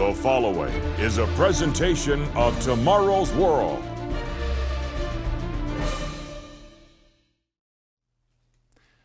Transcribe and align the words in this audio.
The 0.00 0.14
following 0.14 0.72
is 0.98 1.18
a 1.18 1.26
presentation 1.36 2.24
of 2.34 2.58
Tomorrow's 2.62 3.30
World. 3.34 3.84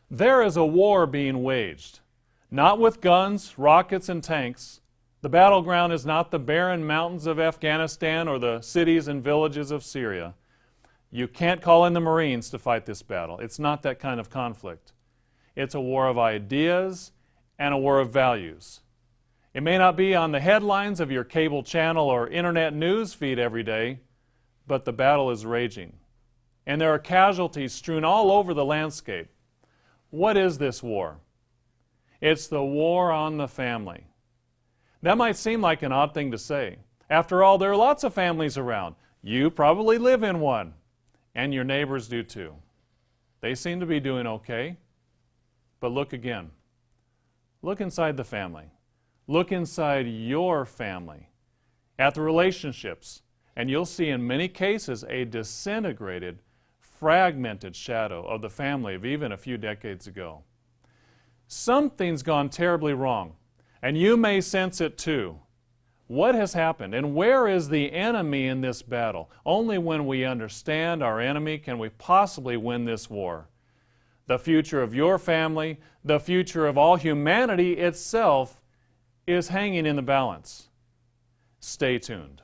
There 0.09 0.41
is 0.41 0.55
a 0.55 0.63
war 0.63 1.05
being 1.05 1.43
waged, 1.43 1.99
not 2.49 2.79
with 2.79 3.01
guns, 3.01 3.59
rockets, 3.59 4.07
and 4.07 4.23
tanks. 4.23 4.79
The 5.19 5.27
battleground 5.27 5.91
is 5.91 6.05
not 6.05 6.31
the 6.31 6.39
barren 6.39 6.87
mountains 6.87 7.27
of 7.27 7.41
Afghanistan 7.41 8.29
or 8.29 8.39
the 8.39 8.61
cities 8.61 9.09
and 9.09 9.21
villages 9.21 9.71
of 9.71 9.83
Syria. 9.83 10.33
You 11.11 11.27
can't 11.27 11.61
call 11.61 11.83
in 11.83 11.91
the 11.91 11.99
Marines 11.99 12.49
to 12.51 12.57
fight 12.57 12.85
this 12.85 13.01
battle. 13.01 13.39
It's 13.39 13.59
not 13.59 13.83
that 13.83 13.99
kind 13.99 14.17
of 14.17 14.29
conflict. 14.29 14.93
It's 15.57 15.75
a 15.75 15.81
war 15.81 16.07
of 16.07 16.17
ideas 16.17 17.11
and 17.59 17.73
a 17.73 17.77
war 17.77 17.99
of 17.99 18.11
values. 18.11 18.79
It 19.55 19.63
may 19.63 19.77
not 19.77 19.95
be 19.95 20.13
on 20.13 20.33
the 20.33 20.41
headlines 20.41 20.99
of 20.99 21.09
your 21.09 21.23
cable 21.23 21.63
channel 21.63 22.09
or 22.09 22.27
internet 22.27 22.73
news 22.73 23.13
feed 23.13 23.39
every 23.39 23.63
day, 23.63 24.01
but 24.67 24.83
the 24.83 24.91
battle 24.91 25.31
is 25.31 25.45
raging. 25.45 25.93
And 26.67 26.81
there 26.81 26.93
are 26.93 26.99
casualties 26.99 27.71
strewn 27.71 28.03
all 28.03 28.31
over 28.33 28.53
the 28.53 28.65
landscape. 28.65 29.29
What 30.09 30.35
is 30.35 30.57
this 30.57 30.83
war? 30.83 31.19
It's 32.19 32.47
the 32.47 32.65
war 32.65 33.13
on 33.13 33.37
the 33.37 33.47
family. 33.47 34.07
That 35.01 35.17
might 35.17 35.37
seem 35.37 35.61
like 35.61 35.83
an 35.83 35.93
odd 35.93 36.13
thing 36.13 36.31
to 36.31 36.37
say. 36.37 36.79
After 37.09 37.41
all, 37.41 37.57
there 37.57 37.71
are 37.71 37.77
lots 37.77 38.03
of 38.03 38.13
families 38.13 38.57
around. 38.57 38.95
You 39.23 39.49
probably 39.49 39.97
live 39.97 40.23
in 40.23 40.41
one, 40.41 40.73
and 41.33 41.53
your 41.53 41.63
neighbors 41.63 42.09
do 42.09 42.23
too. 42.23 42.55
They 43.39 43.55
seem 43.55 43.79
to 43.79 43.85
be 43.85 44.01
doing 44.01 44.27
okay. 44.27 44.75
But 45.79 45.93
look 45.93 46.11
again. 46.11 46.51
Look 47.61 47.79
inside 47.79 48.17
the 48.17 48.25
family. 48.25 48.65
Look 49.27 49.51
inside 49.51 50.07
your 50.07 50.65
family 50.65 51.29
at 51.97 52.13
the 52.13 52.21
relationships, 52.21 53.23
and 53.55 53.69
you'll 53.69 53.85
see 53.85 54.09
in 54.09 54.27
many 54.27 54.47
cases 54.47 55.03
a 55.09 55.25
disintegrated, 55.25 56.39
fragmented 56.79 57.75
shadow 57.75 58.23
of 58.27 58.41
the 58.41 58.49
family 58.49 58.93
of 58.93 59.03
even 59.03 59.31
a 59.31 59.37
few 59.37 59.57
decades 59.57 60.05
ago. 60.05 60.43
Something's 61.47 62.21
gone 62.21 62.49
terribly 62.49 62.93
wrong, 62.93 63.35
and 63.81 63.97
you 63.97 64.15
may 64.15 64.41
sense 64.41 64.79
it 64.79 64.97
too. 64.97 65.39
What 66.07 66.35
has 66.35 66.53
happened, 66.53 66.93
and 66.93 67.15
where 67.15 67.47
is 67.47 67.69
the 67.69 67.91
enemy 67.91 68.47
in 68.47 68.61
this 68.61 68.83
battle? 68.83 69.31
Only 69.43 69.79
when 69.79 70.05
we 70.05 70.23
understand 70.23 71.01
our 71.01 71.19
enemy 71.19 71.57
can 71.57 71.79
we 71.79 71.89
possibly 71.89 72.57
win 72.57 72.85
this 72.85 73.09
war. 73.09 73.49
The 74.27 74.37
future 74.37 74.83
of 74.83 74.93
your 74.93 75.17
family, 75.17 75.79
the 76.03 76.19
future 76.19 76.67
of 76.67 76.77
all 76.77 76.95
humanity 76.95 77.73
itself 77.73 78.61
is 79.27 79.49
hanging 79.49 79.85
in 79.85 79.95
the 79.95 80.01
balance. 80.01 80.69
Stay 81.59 81.97
tuned. 81.97 82.41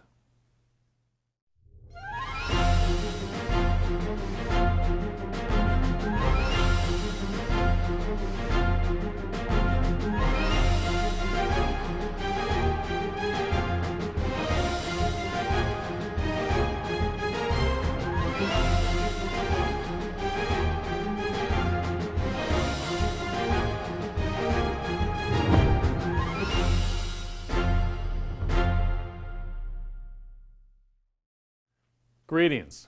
Greetings. 32.42 32.88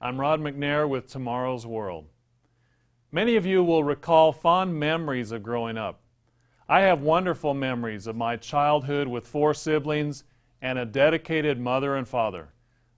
I'm 0.00 0.18
Rod 0.18 0.40
McNair 0.40 0.88
with 0.88 1.08
Tomorrow's 1.08 1.66
World. 1.66 2.06
Many 3.12 3.36
of 3.36 3.44
you 3.44 3.62
will 3.62 3.84
recall 3.84 4.32
fond 4.32 4.80
memories 4.80 5.30
of 5.30 5.42
growing 5.42 5.76
up. 5.76 6.00
I 6.70 6.80
have 6.80 7.02
wonderful 7.02 7.52
memories 7.52 8.06
of 8.06 8.16
my 8.16 8.36
childhood 8.38 9.06
with 9.06 9.28
four 9.28 9.52
siblings 9.52 10.24
and 10.62 10.78
a 10.78 10.86
dedicated 10.86 11.60
mother 11.60 11.96
and 11.96 12.08
father. 12.08 12.54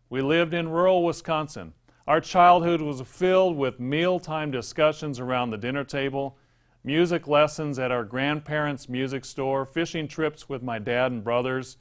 We 0.09 0.23
lived 0.23 0.55
in 0.55 0.69
rural 0.69 1.05
Wisconsin. 1.05 1.73
Our 2.07 2.21
childhood 2.21 2.81
was 2.81 3.01
filled 3.01 3.57
with 3.57 3.81
mealtime 3.81 4.53
discussions 4.53 5.19
around 5.19 5.51
the 5.51 5.59
dinner 5.59 5.83
table, 5.83 6.39
music 6.85 7.27
lessons 7.27 7.81
at 7.81 7.91
our 7.91 8.05
grandparents' 8.05 8.89
music 8.89 9.25
store, 9.25 9.67
fishing 9.67 10.07
trips 10.07 10.49
with 10.49 10.63
my 10.63 10.79
dad 10.79 11.11
and 11.11 11.25
brothers, 11.25 11.79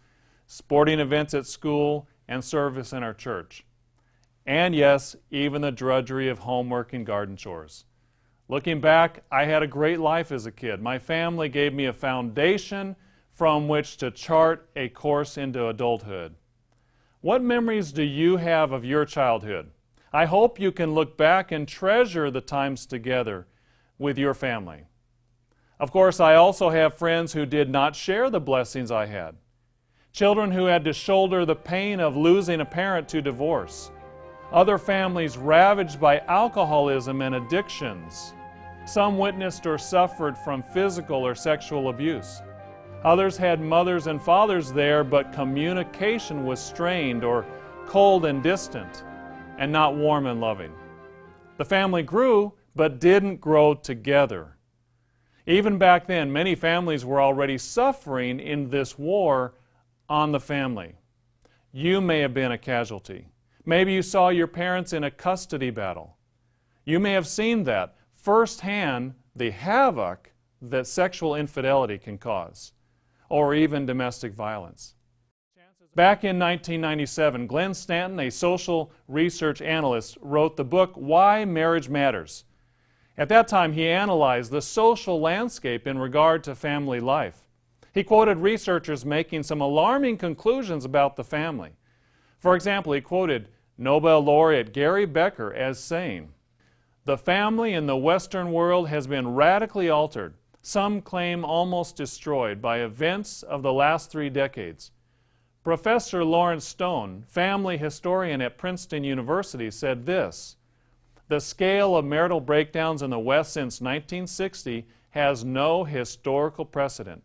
sporting 0.48 1.00
events 1.00 1.36
at 1.36 1.46
school, 1.46 2.08
and 2.28 2.44
service 2.44 2.92
in 2.92 3.04
our 3.04 3.14
church 3.14 3.64
and 4.46 4.76
yes, 4.76 5.16
even 5.32 5.62
the 5.62 5.72
drudgery 5.72 6.30
of 6.30 6.40
homework 6.40 6.94
and 6.94 7.06
garden 7.06 7.36
chores. 7.36 7.86
Looking 8.48 8.80
back, 8.80 9.24
I 9.32 9.46
had 9.46 9.64
a 9.64 9.68
great 9.68 10.00
life 10.00 10.32
as 10.32 10.46
a 10.46 10.52
kid. 10.52 10.82
My 10.82 11.00
family 11.00 11.50
gave 11.50 11.74
me 11.74 11.86
a 11.86 11.94
foundation 11.94 12.96
from 13.32 13.68
which 13.68 13.98
to 13.98 14.12
chart 14.12 14.70
a 14.76 14.90
course 14.90 15.38
into 15.38 15.68
adulthood. 15.68 16.36
What 17.22 17.42
memories 17.42 17.92
do 17.92 18.04
you 18.04 18.38
have 18.38 18.72
of 18.72 18.86
your 18.86 19.04
childhood? 19.04 19.72
I 20.14 20.26
hope 20.26 20.60
you 20.60 20.72
can 20.72 20.94
look 20.94 21.18
back 21.18 21.52
and 21.52 21.68
treasure 21.68 22.30
the 22.30 22.40
times 22.40 22.86
together 22.86 23.48
with 23.98 24.18
your 24.20 24.36
family. 24.36 24.84
Of 25.80 25.92
course, 25.92 26.20
I 26.20 26.36
also 26.36 26.70
have 26.70 26.94
friends 26.94 27.34
who 27.34 27.46
did 27.46 27.70
not 27.70 27.96
share 27.96 28.30
the 28.30 28.40
blessings 28.40 28.92
I 28.92 29.08
had. 29.08 29.36
Children 30.14 30.52
who 30.52 30.66
had 30.66 30.86
to 30.86 30.94
shoulder 30.94 31.46
the 31.46 31.56
pain 31.56 32.00
of 32.00 32.16
losing 32.16 32.62
a 32.62 32.66
parent 32.66 33.10
to 33.10 33.22
divorce 33.22 33.92
other 34.56 34.78
families 34.78 35.38
ravaged 35.38 36.00
by 36.00 36.20
alcoholism 36.30 37.22
and 37.22 37.36
addictions. 37.36 38.34
Some 38.86 39.18
witnessed 39.18 39.68
or 39.68 39.78
suffered 39.78 40.38
from 40.38 40.64
physical 40.64 41.28
or 41.28 41.36
sexual 41.36 41.90
abuse. 41.90 42.42
Others 43.04 43.36
had 43.36 43.60
mothers 43.60 44.08
and 44.08 44.22
fathers 44.22 44.72
there, 44.72 45.04
but 45.04 45.34
communication 45.34 46.46
was 46.46 46.62
strained 46.62 47.26
or 47.26 47.46
cold 47.86 48.24
and 48.26 48.42
distant 48.42 49.04
and 49.58 49.74
not 49.74 49.98
warm 49.98 50.26
and 50.26 50.40
loving. 50.40 50.72
The 51.58 51.66
family 51.66 52.02
grew, 52.02 52.54
but 52.76 53.02
didn't 53.02 53.42
grow 53.42 53.74
together. 53.74 54.56
Even 55.46 55.78
back 55.78 56.08
then, 56.08 56.32
many 56.32 56.56
families 56.56 57.04
were 57.04 57.22
already 57.22 57.58
suffering 57.58 58.40
in 58.40 58.70
this 58.70 58.98
war 58.98 59.54
on 60.08 60.32
the 60.32 60.40
family. 60.40 60.96
You 61.74 62.00
may 62.00 62.20
have 62.22 62.34
been 62.34 62.54
a 62.54 62.58
casualty. 62.58 63.28
Maybe 63.66 63.94
you 63.94 64.02
saw 64.02 64.30
your 64.30 64.48
parents 64.48 64.94
in 64.94 65.04
a 65.04 65.12
custody 65.12 65.72
battle. 65.72 66.18
You 66.86 67.00
may 67.00 67.14
have 67.14 67.28
seen 67.28 67.64
that 67.64 67.96
firsthand 68.14 69.16
the 69.36 69.52
havoc 69.52 70.32
that 70.62 70.88
sexual 70.88 71.36
infidelity 71.36 71.98
can 71.98 72.18
cause, 72.18 72.74
or 73.30 73.54
even 73.54 73.86
domestic 73.86 74.34
violence. 74.34 74.94
Back 75.96 76.26
in 76.26 76.38
1997, 76.38 77.48
Glenn 77.48 77.74
Stanton, 77.74 78.20
a 78.20 78.30
social 78.30 78.92
research 79.08 79.62
analyst, 79.62 80.18
wrote 80.22 80.58
the 80.58 80.66
book 80.66 80.92
Why 80.96 81.46
Marriage 81.46 81.88
Matters. 81.88 82.44
At 83.18 83.30
that 83.30 83.48
time, 83.48 83.72
he 83.72 83.88
analyzed 83.88 84.52
the 84.52 84.62
social 84.62 85.22
landscape 85.22 85.88
in 85.88 85.98
regard 85.98 86.44
to 86.44 86.54
family 86.54 87.00
life. 87.00 87.48
He 87.94 88.04
quoted 88.04 88.40
researchers 88.40 89.06
making 89.06 89.44
some 89.44 89.62
alarming 89.62 90.18
conclusions 90.18 90.84
about 90.84 91.16
the 91.16 91.24
family. 91.24 91.78
For 92.40 92.56
example, 92.56 92.92
he 92.92 93.00
quoted 93.00 93.48
Nobel 93.78 94.22
laureate 94.22 94.74
Gary 94.74 95.06
Becker 95.06 95.54
as 95.54 95.80
saying, 95.80 96.34
The 97.04 97.18
family 97.18 97.74
in 97.74 97.88
the 97.88 97.98
Western 97.98 98.52
world 98.52 98.88
has 98.88 99.06
been 99.06 99.36
radically 99.36 99.90
altered, 99.90 100.36
some 100.62 101.02
claim 101.02 101.44
almost 101.44 101.98
destroyed, 101.98 102.62
by 102.62 102.80
events 102.80 103.44
of 103.44 103.64
the 103.64 103.74
last 103.74 104.10
three 104.10 104.30
decades. 104.30 104.92
Professor 105.64 106.24
Lawrence 106.24 106.66
Stone, 106.66 107.26
family 107.28 107.78
historian 107.78 108.42
at 108.42 108.58
Princeton 108.58 109.04
University, 109.04 109.70
said 109.70 110.06
this 110.06 110.56
The 111.28 111.42
scale 111.42 111.98
of 111.98 112.06
marital 112.06 112.40
breakdowns 112.40 113.02
in 113.02 113.10
the 113.10 113.20
West 113.20 113.52
since 113.52 113.82
1960 113.82 114.86
has 115.10 115.44
no 115.44 115.84
historical 115.84 116.66
precedent. 116.66 117.24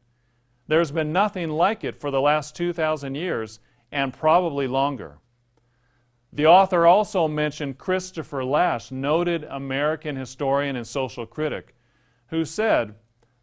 There's 0.66 0.90
been 0.90 1.12
nothing 1.12 1.50
like 1.50 1.84
it 1.84 1.96
for 1.96 2.10
the 2.10 2.20
last 2.20 2.56
2,000 2.56 3.14
years 3.14 3.60
and 3.92 4.12
probably 4.12 4.66
longer. 4.66 5.18
The 6.32 6.46
author 6.46 6.86
also 6.86 7.26
mentioned 7.26 7.78
Christopher 7.78 8.44
Lasch, 8.44 8.92
noted 8.92 9.44
American 9.44 10.14
historian 10.14 10.76
and 10.76 10.86
social 10.86 11.26
critic, 11.26 11.74
who 12.28 12.44
said, 12.44 12.94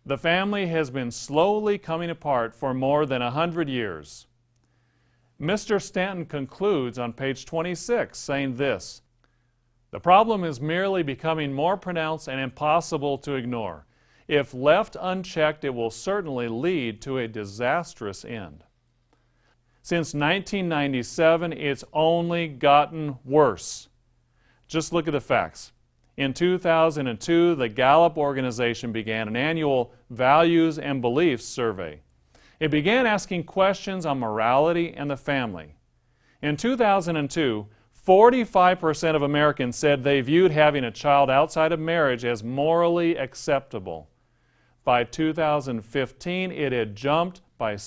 The 0.05 0.17
family 0.17 0.67
has 0.67 0.89
been 0.89 1.11
slowly 1.11 1.77
coming 1.77 2.09
apart 2.09 2.55
for 2.55 2.73
more 2.73 3.05
than 3.05 3.21
a 3.21 3.31
hundred 3.31 3.67
years. 3.67 4.27
Mr. 5.39 5.81
Stanton 5.81 6.25
concludes 6.25 6.97
on 6.97 7.13
page 7.13 7.45
26 7.45 8.17
saying 8.17 8.55
this 8.55 9.01
The 9.91 9.99
problem 9.99 10.45
is 10.45 10.61
merely 10.61 11.03
becoming 11.03 11.51
more 11.51 11.75
pronounced 11.75 12.29
and 12.29 12.39
impossible 12.39 13.17
to 13.19 13.33
ignore. 13.33 13.85
If 14.29 14.53
left 14.53 14.95
unchecked, 14.99 15.65
it 15.65 15.73
will 15.73 15.91
certainly 15.91 16.47
lead 16.47 17.01
to 17.01 17.17
a 17.17 17.27
disastrous 17.27 18.23
end. 18.23 18.63
Since 19.87 20.13
1997, 20.15 21.53
it's 21.53 21.85
only 21.93 22.49
gotten 22.49 23.15
worse. 23.23 23.87
Just 24.67 24.91
look 24.91 25.07
at 25.07 25.13
the 25.13 25.21
facts. 25.21 25.71
In 26.17 26.33
2002, 26.33 27.55
the 27.55 27.69
Gallup 27.69 28.17
organization 28.17 28.91
began 28.91 29.29
an 29.29 29.37
annual 29.37 29.93
values 30.09 30.77
and 30.77 31.01
beliefs 31.01 31.45
survey. 31.45 32.01
It 32.59 32.69
began 32.69 33.05
asking 33.05 33.45
questions 33.45 34.05
on 34.05 34.19
morality 34.19 34.93
and 34.93 35.09
the 35.09 35.15
family. 35.15 35.77
In 36.41 36.57
2002, 36.57 37.65
45% 38.05 39.15
of 39.15 39.21
Americans 39.21 39.77
said 39.77 40.03
they 40.03 40.19
viewed 40.19 40.51
having 40.51 40.83
a 40.83 40.91
child 40.91 41.29
outside 41.29 41.71
of 41.71 41.79
marriage 41.79 42.25
as 42.25 42.43
morally 42.43 43.15
acceptable. 43.15 44.09
By 44.83 45.05
2015, 45.05 46.51
it 46.51 46.73
had 46.73 46.93
jumped 46.93 47.39
by 47.57 47.77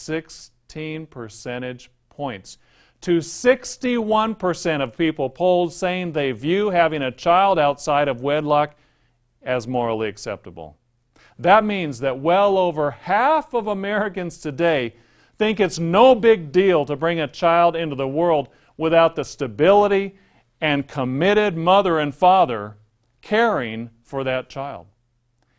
16 0.71 1.07
percentage 1.07 1.91
points 2.11 2.57
to 3.01 3.19
61% 3.19 4.81
of 4.81 4.97
people 4.97 5.29
polled 5.29 5.73
saying 5.73 6.13
they 6.13 6.31
view 6.31 6.71
having 6.71 7.03
a 7.03 7.11
child 7.11 7.59
outside 7.59 8.07
of 8.07 8.21
wedlock 8.21 8.77
as 9.43 9.67
morally 9.67 10.07
acceptable. 10.09 10.77
That 11.41 11.65
means 11.65 11.99
that 12.01 12.21
well 12.21 12.57
over 12.57 12.93
half 12.93 13.53
of 13.53 13.67
Americans 13.67 14.39
today 14.39 14.95
think 15.39 15.59
it's 15.59 15.81
no 15.81 16.15
big 16.15 16.53
deal 16.53 16.85
to 16.85 16.95
bring 16.95 17.19
a 17.19 17.27
child 17.27 17.75
into 17.75 17.97
the 17.97 18.07
world 18.07 18.49
without 18.77 19.17
the 19.17 19.25
stability 19.25 20.15
and 20.61 20.87
committed 20.87 21.57
mother 21.57 21.99
and 21.99 22.15
father 22.15 22.77
caring 23.23 23.91
for 24.05 24.23
that 24.23 24.49
child. 24.49 24.87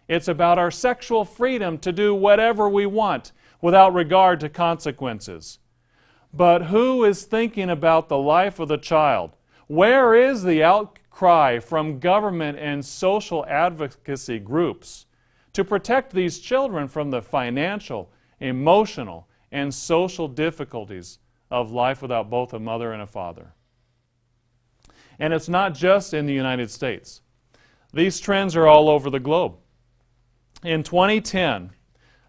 It's 0.08 0.30
about 0.30 0.58
our 0.58 0.72
sexual 0.72 1.25
freedom 1.25 1.78
to 1.80 1.92
do 1.92 2.16
whatever 2.16 2.69
we 2.69 2.86
want 2.86 3.34
without 3.62 3.94
regard 3.94 4.40
to 4.40 4.50
consequences. 4.50 5.60
But 6.34 6.63
who 6.63 7.04
is 7.04 7.24
thinking 7.24 7.69
about 7.69 8.10
the 8.10 8.18
life 8.18 8.60
of 8.60 8.68
the 8.68 8.78
child? 8.78 9.38
Where 9.68 10.16
is 10.16 10.44
the 10.44 10.63
outcry 10.63 11.60
from 11.60 12.00
government 12.00 12.58
and 12.58 12.84
social 12.84 13.46
advocacy 13.46 14.40
groups 14.40 15.06
to 15.54 15.63
protect 15.63 16.13
these 16.13 16.40
children 16.40 16.88
from 16.88 17.12
the 17.12 17.22
financial, 17.22 18.12
emotional, 18.40 19.28
and 19.52 19.74
social 19.74 20.28
difficulties 20.28 21.19
of 21.50 21.72
life 21.72 22.02
without 22.02 22.30
both 22.30 22.54
a 22.54 22.60
mother 22.60 22.94
and 22.94 23.02
a 23.02 23.08
father? 23.08 23.54
And 25.19 25.34
it's 25.34 25.50
not 25.50 25.75
just 25.75 26.13
in 26.13 26.25
the 26.25 26.34
United 26.34 26.72
States. 26.72 27.22
These 27.94 28.19
trends 28.19 28.56
are 28.56 28.68
all 28.68 28.90
over 28.90 29.10
the 29.10 29.19
globe. 29.19 29.58
In 30.63 30.81
2010, 30.81 31.72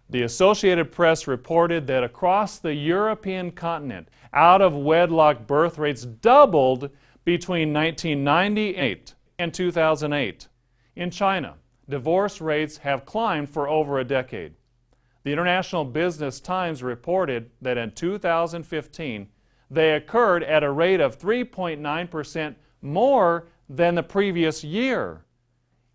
the 0.09 0.23
Associated 0.23 0.91
Press 0.91 1.27
reported 1.27 1.87
that 1.87 2.03
across 2.03 2.59
the 2.59 2.73
European 2.73 3.51
continent, 3.51 4.09
out 4.33 4.61
of 4.61 4.73
wedlock 4.73 5.47
birth 5.47 5.77
rates 5.77 6.05
doubled 6.05 6.89
between 7.23 7.73
1998 7.73 9.15
and 9.39 9.53
2008. 9.53 10.47
In 10.95 11.09
China, 11.09 11.55
divorce 11.89 12.41
rates 12.41 12.77
have 12.77 13.05
climbed 13.05 13.49
for 13.49 13.67
over 13.67 13.99
a 13.99 14.03
decade. 14.03 14.53
The 15.23 15.31
International 15.31 15.85
Business 15.85 16.39
Times 16.39 16.83
reported 16.83 17.49
that 17.61 17.77
in 17.77 17.91
2015, 17.91 19.29
they 19.71 19.93
occurred 19.93 20.43
at 20.43 20.63
a 20.63 20.71
rate 20.71 20.99
of 20.99 21.17
3.9% 21.17 22.55
more 22.81 23.47
than 23.69 23.95
the 23.95 24.03
previous 24.03 24.63
year. 24.63 25.23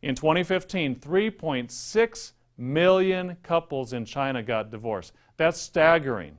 In 0.01 0.15
2015, 0.15 0.97
3.6 0.97 2.33
million 2.59 3.37
couples 3.43 3.93
in 3.93 4.05
China 4.05 4.43
got 4.43 4.71
divorced. 4.71 5.13
That's 5.37 5.61
staggering. 5.61 6.37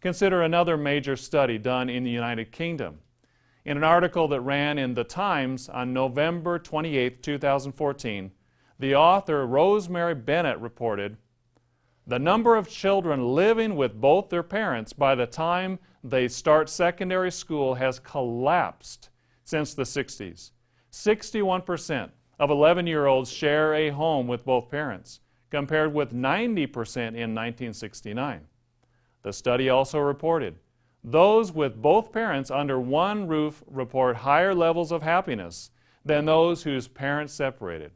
Consider 0.00 0.42
another 0.42 0.76
major 0.76 1.16
study 1.16 1.58
done 1.58 1.88
in 1.90 2.04
the 2.04 2.10
United 2.10 2.52
Kingdom. 2.52 3.00
In 3.64 3.76
an 3.76 3.84
article 3.84 4.26
that 4.28 4.40
ran 4.40 4.78
in 4.78 4.94
The 4.94 5.04
Times 5.04 5.68
on 5.68 5.92
November 5.92 6.58
28, 6.58 7.22
2014, 7.22 8.32
the 8.78 8.94
author 8.96 9.46
Rosemary 9.46 10.14
Bennett 10.14 10.58
reported 10.58 11.16
the 12.04 12.18
number 12.18 12.56
of 12.56 12.68
children 12.68 13.34
living 13.34 13.76
with 13.76 14.00
both 14.00 14.28
their 14.28 14.42
parents 14.42 14.92
by 14.92 15.14
the 15.14 15.26
time 15.26 15.78
they 16.02 16.26
start 16.26 16.68
secondary 16.68 17.30
school 17.30 17.74
has 17.74 18.00
collapsed 18.00 19.10
since 19.44 19.74
the 19.74 19.84
60s. 19.84 20.50
61% 20.90 22.10
of 22.42 22.50
11 22.50 22.88
year 22.88 23.06
olds 23.06 23.30
share 23.30 23.72
a 23.72 23.90
home 23.90 24.26
with 24.26 24.44
both 24.44 24.68
parents, 24.68 25.20
compared 25.48 25.94
with 25.94 26.12
90% 26.12 26.96
in 26.96 27.36
1969. 27.36 28.40
The 29.22 29.32
study 29.32 29.68
also 29.68 30.00
reported 30.00 30.56
those 31.04 31.52
with 31.52 31.80
both 31.80 32.10
parents 32.10 32.50
under 32.50 32.80
one 32.80 33.28
roof 33.28 33.62
report 33.68 34.16
higher 34.16 34.56
levels 34.56 34.90
of 34.90 35.04
happiness 35.04 35.70
than 36.04 36.24
those 36.24 36.64
whose 36.64 36.88
parents 36.88 37.32
separated. 37.32 37.92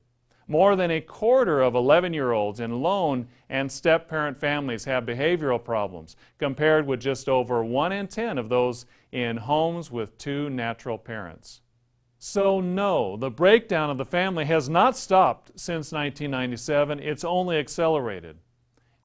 More 0.47 0.77
than 0.77 0.93
a 0.93 1.01
quarter 1.01 1.61
of 1.61 1.75
11 1.75 2.13
year 2.13 2.31
olds 2.31 2.61
in 2.61 2.81
lone 2.81 3.27
and 3.49 3.71
step 3.71 4.09
parent 4.09 4.37
families 4.37 4.85
have 4.85 5.03
behavioral 5.05 5.63
problems, 5.63 6.15
compared 6.39 6.87
with 6.87 7.01
just 7.01 7.29
over 7.29 7.65
1 7.65 7.91
in 7.91 8.07
10 8.07 8.39
of 8.39 8.49
those 8.49 8.87
in 9.11 9.39
homes 9.39 9.91
with 9.91 10.17
two 10.19 10.49
natural 10.51 10.99
parents. 10.99 11.63
So, 12.19 12.61
no, 12.61 13.17
the 13.17 13.31
breakdown 13.31 13.91
of 13.91 13.99
the 13.99 14.05
family 14.05 14.47
has 14.47 14.69
not 14.69 14.97
stopped 14.97 15.53
since 15.55 15.93
1997, 15.93 16.99
it's 17.01 17.25
only 17.25 17.59
accelerated. 17.59 18.39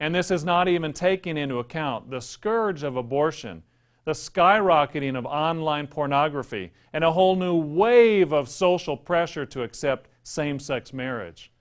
And 0.00 0.14
this 0.14 0.30
is 0.30 0.44
not 0.44 0.66
even 0.66 0.92
taking 0.92 1.36
into 1.36 1.58
account 1.58 2.10
the 2.10 2.20
scourge 2.20 2.82
of 2.82 2.96
abortion, 2.96 3.62
the 4.04 4.12
skyrocketing 4.12 5.16
of 5.16 5.26
online 5.26 5.86
pornography, 5.86 6.72
and 6.92 7.04
a 7.04 7.12
whole 7.12 7.36
new 7.36 7.54
wave 7.54 8.32
of 8.32 8.48
social 8.48 8.96
pressure 8.96 9.46
to 9.46 9.62
accept 9.62 10.08
same 10.24 10.58
sex 10.58 10.92
marriage. 10.92 11.52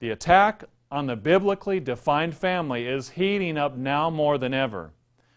The 0.00 0.10
attack 0.10 0.64
on 0.90 1.06
the 1.06 1.16
biblically 1.16 1.80
defined 1.80 2.36
family 2.36 2.86
is 2.86 3.10
heating 3.10 3.56
up 3.56 3.76
now 3.76 4.10
more 4.10 4.36
than 4.36 4.52
ever. 4.52 4.92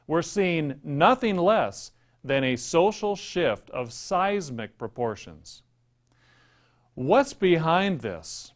We're 0.08 0.22
seeing 0.22 0.80
nothing 0.84 1.38
less 1.38 1.92
than 2.24 2.44
a 2.44 2.56
social 2.56 3.16
shift 3.16 3.70
of 3.70 3.94
seismic 3.94 4.78
proportions. 4.78 5.64
What's 6.96 7.34
behind 7.34 8.02
this? 8.02 8.54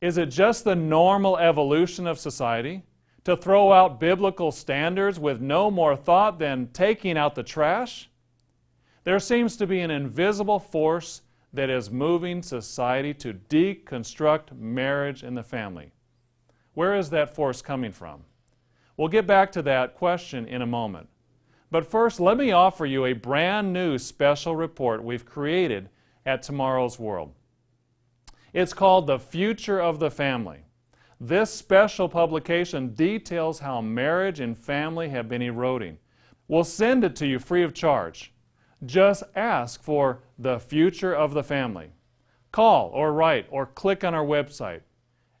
Is 0.00 0.18
it 0.18 0.26
just 0.26 0.64
the 0.64 0.74
normal 0.74 1.38
evolution 1.38 2.06
of 2.08 2.18
society 2.18 2.82
to 3.24 3.36
throw 3.36 3.72
out 3.72 4.00
biblical 4.00 4.50
standards 4.50 5.20
with 5.20 5.40
no 5.40 5.70
more 5.70 5.94
thought 5.94 6.40
than 6.40 6.68
taking 6.72 7.16
out 7.16 7.36
the 7.36 7.44
trash? 7.44 8.10
There 9.04 9.20
seems 9.20 9.56
to 9.58 9.66
be 9.66 9.80
an 9.80 9.90
invisible 9.90 10.58
force 10.58 11.22
that 11.52 11.70
is 11.70 11.90
moving 11.90 12.42
society 12.42 13.14
to 13.14 13.34
deconstruct 13.34 14.58
marriage 14.58 15.22
and 15.22 15.36
the 15.36 15.42
family. 15.42 15.92
Where 16.74 16.96
is 16.96 17.10
that 17.10 17.34
force 17.34 17.62
coming 17.62 17.92
from? 17.92 18.24
We'll 18.96 19.08
get 19.08 19.26
back 19.26 19.52
to 19.52 19.62
that 19.62 19.94
question 19.94 20.46
in 20.46 20.62
a 20.62 20.66
moment. 20.66 21.08
But 21.72 21.86
first, 21.86 22.20
let 22.20 22.36
me 22.36 22.52
offer 22.52 22.84
you 22.84 23.06
a 23.06 23.14
brand 23.14 23.72
new 23.72 23.96
special 23.96 24.54
report 24.54 25.02
we've 25.02 25.24
created 25.24 25.88
at 26.26 26.42
Tomorrow's 26.42 26.98
World. 26.98 27.32
It's 28.52 28.74
called 28.74 29.06
The 29.06 29.18
Future 29.18 29.80
of 29.80 29.98
the 29.98 30.10
Family. 30.10 30.66
This 31.18 31.50
special 31.50 32.10
publication 32.10 32.88
details 32.88 33.60
how 33.60 33.80
marriage 33.80 34.38
and 34.38 34.56
family 34.56 35.08
have 35.08 35.30
been 35.30 35.40
eroding. 35.40 35.96
We'll 36.46 36.64
send 36.64 37.04
it 37.04 37.16
to 37.16 37.26
you 37.26 37.38
free 37.38 37.62
of 37.62 37.72
charge. 37.72 38.34
Just 38.84 39.22
ask 39.34 39.82
for 39.82 40.20
The 40.38 40.58
Future 40.58 41.14
of 41.14 41.32
the 41.32 41.42
Family. 41.42 41.92
Call 42.50 42.90
or 42.90 43.14
write 43.14 43.46
or 43.48 43.64
click 43.64 44.04
on 44.04 44.12
our 44.12 44.26
website. 44.26 44.82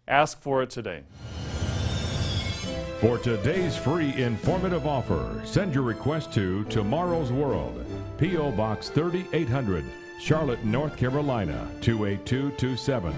Ask 0.08 0.40
for 0.40 0.62
it 0.62 0.70
today. 0.70 1.02
For 3.02 3.18
today's 3.18 3.76
free 3.76 4.14
informative 4.22 4.86
offer, 4.86 5.42
send 5.44 5.74
your 5.74 5.82
request 5.82 6.32
to 6.34 6.62
Tomorrow's 6.66 7.32
World, 7.32 7.84
P.O. 8.16 8.52
Box 8.52 8.90
3800, 8.90 9.84
Charlotte, 10.20 10.64
North 10.64 10.96
Carolina 10.96 11.68
28227. 11.80 13.12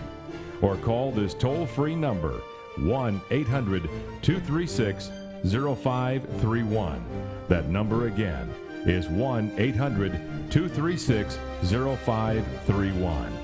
Or 0.62 0.76
call 0.76 1.12
this 1.12 1.34
toll 1.34 1.66
free 1.66 1.94
number 1.94 2.40
1 2.78 3.20
800 3.30 3.82
236 4.22 5.10
0531. 5.42 7.04
That 7.48 7.68
number 7.68 8.06
again 8.06 8.48
is 8.86 9.10
1 9.10 9.52
800 9.58 10.12
236 10.50 11.38
0531. 11.62 13.43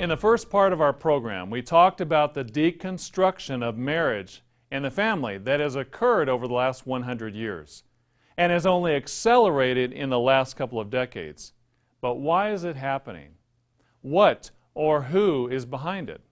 In 0.00 0.08
the 0.08 0.16
first 0.16 0.48
part 0.48 0.72
of 0.72 0.80
our 0.80 0.94
program, 0.94 1.50
we 1.50 1.60
talked 1.60 2.00
about 2.00 2.32
the 2.32 2.42
deconstruction 2.42 3.62
of 3.62 3.76
marriage 3.76 4.42
and 4.70 4.82
the 4.82 4.90
family 4.90 5.36
that 5.36 5.60
has 5.60 5.76
occurred 5.76 6.26
over 6.26 6.48
the 6.48 6.54
last 6.54 6.86
100 6.86 7.34
years 7.34 7.82
and 8.38 8.50
has 8.50 8.64
only 8.64 8.94
accelerated 8.94 9.92
in 9.92 10.08
the 10.08 10.18
last 10.18 10.56
couple 10.56 10.80
of 10.80 10.88
decades. 10.88 11.52
But 12.00 12.14
why 12.14 12.50
is 12.50 12.64
it 12.64 12.76
happening? 12.76 13.32
What 14.00 14.50
or 14.72 15.02
who 15.02 15.48
is 15.48 15.66
behind 15.66 16.08
it? 16.08 16.22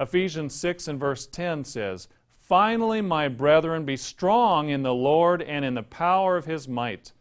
Ephesians 0.00 0.52
6 0.56 0.88
and 0.88 0.98
verse 0.98 1.28
10 1.28 1.62
says, 1.62 2.08
Finally, 2.36 3.02
my 3.02 3.28
brethren, 3.28 3.84
be 3.84 3.96
strong 3.96 4.68
in 4.68 4.82
the 4.82 4.92
Lord 4.92 5.42
and 5.42 5.64
in 5.64 5.74
the 5.74 5.84
power 5.84 6.36
of 6.36 6.46
his 6.46 6.66
might. 6.66 7.12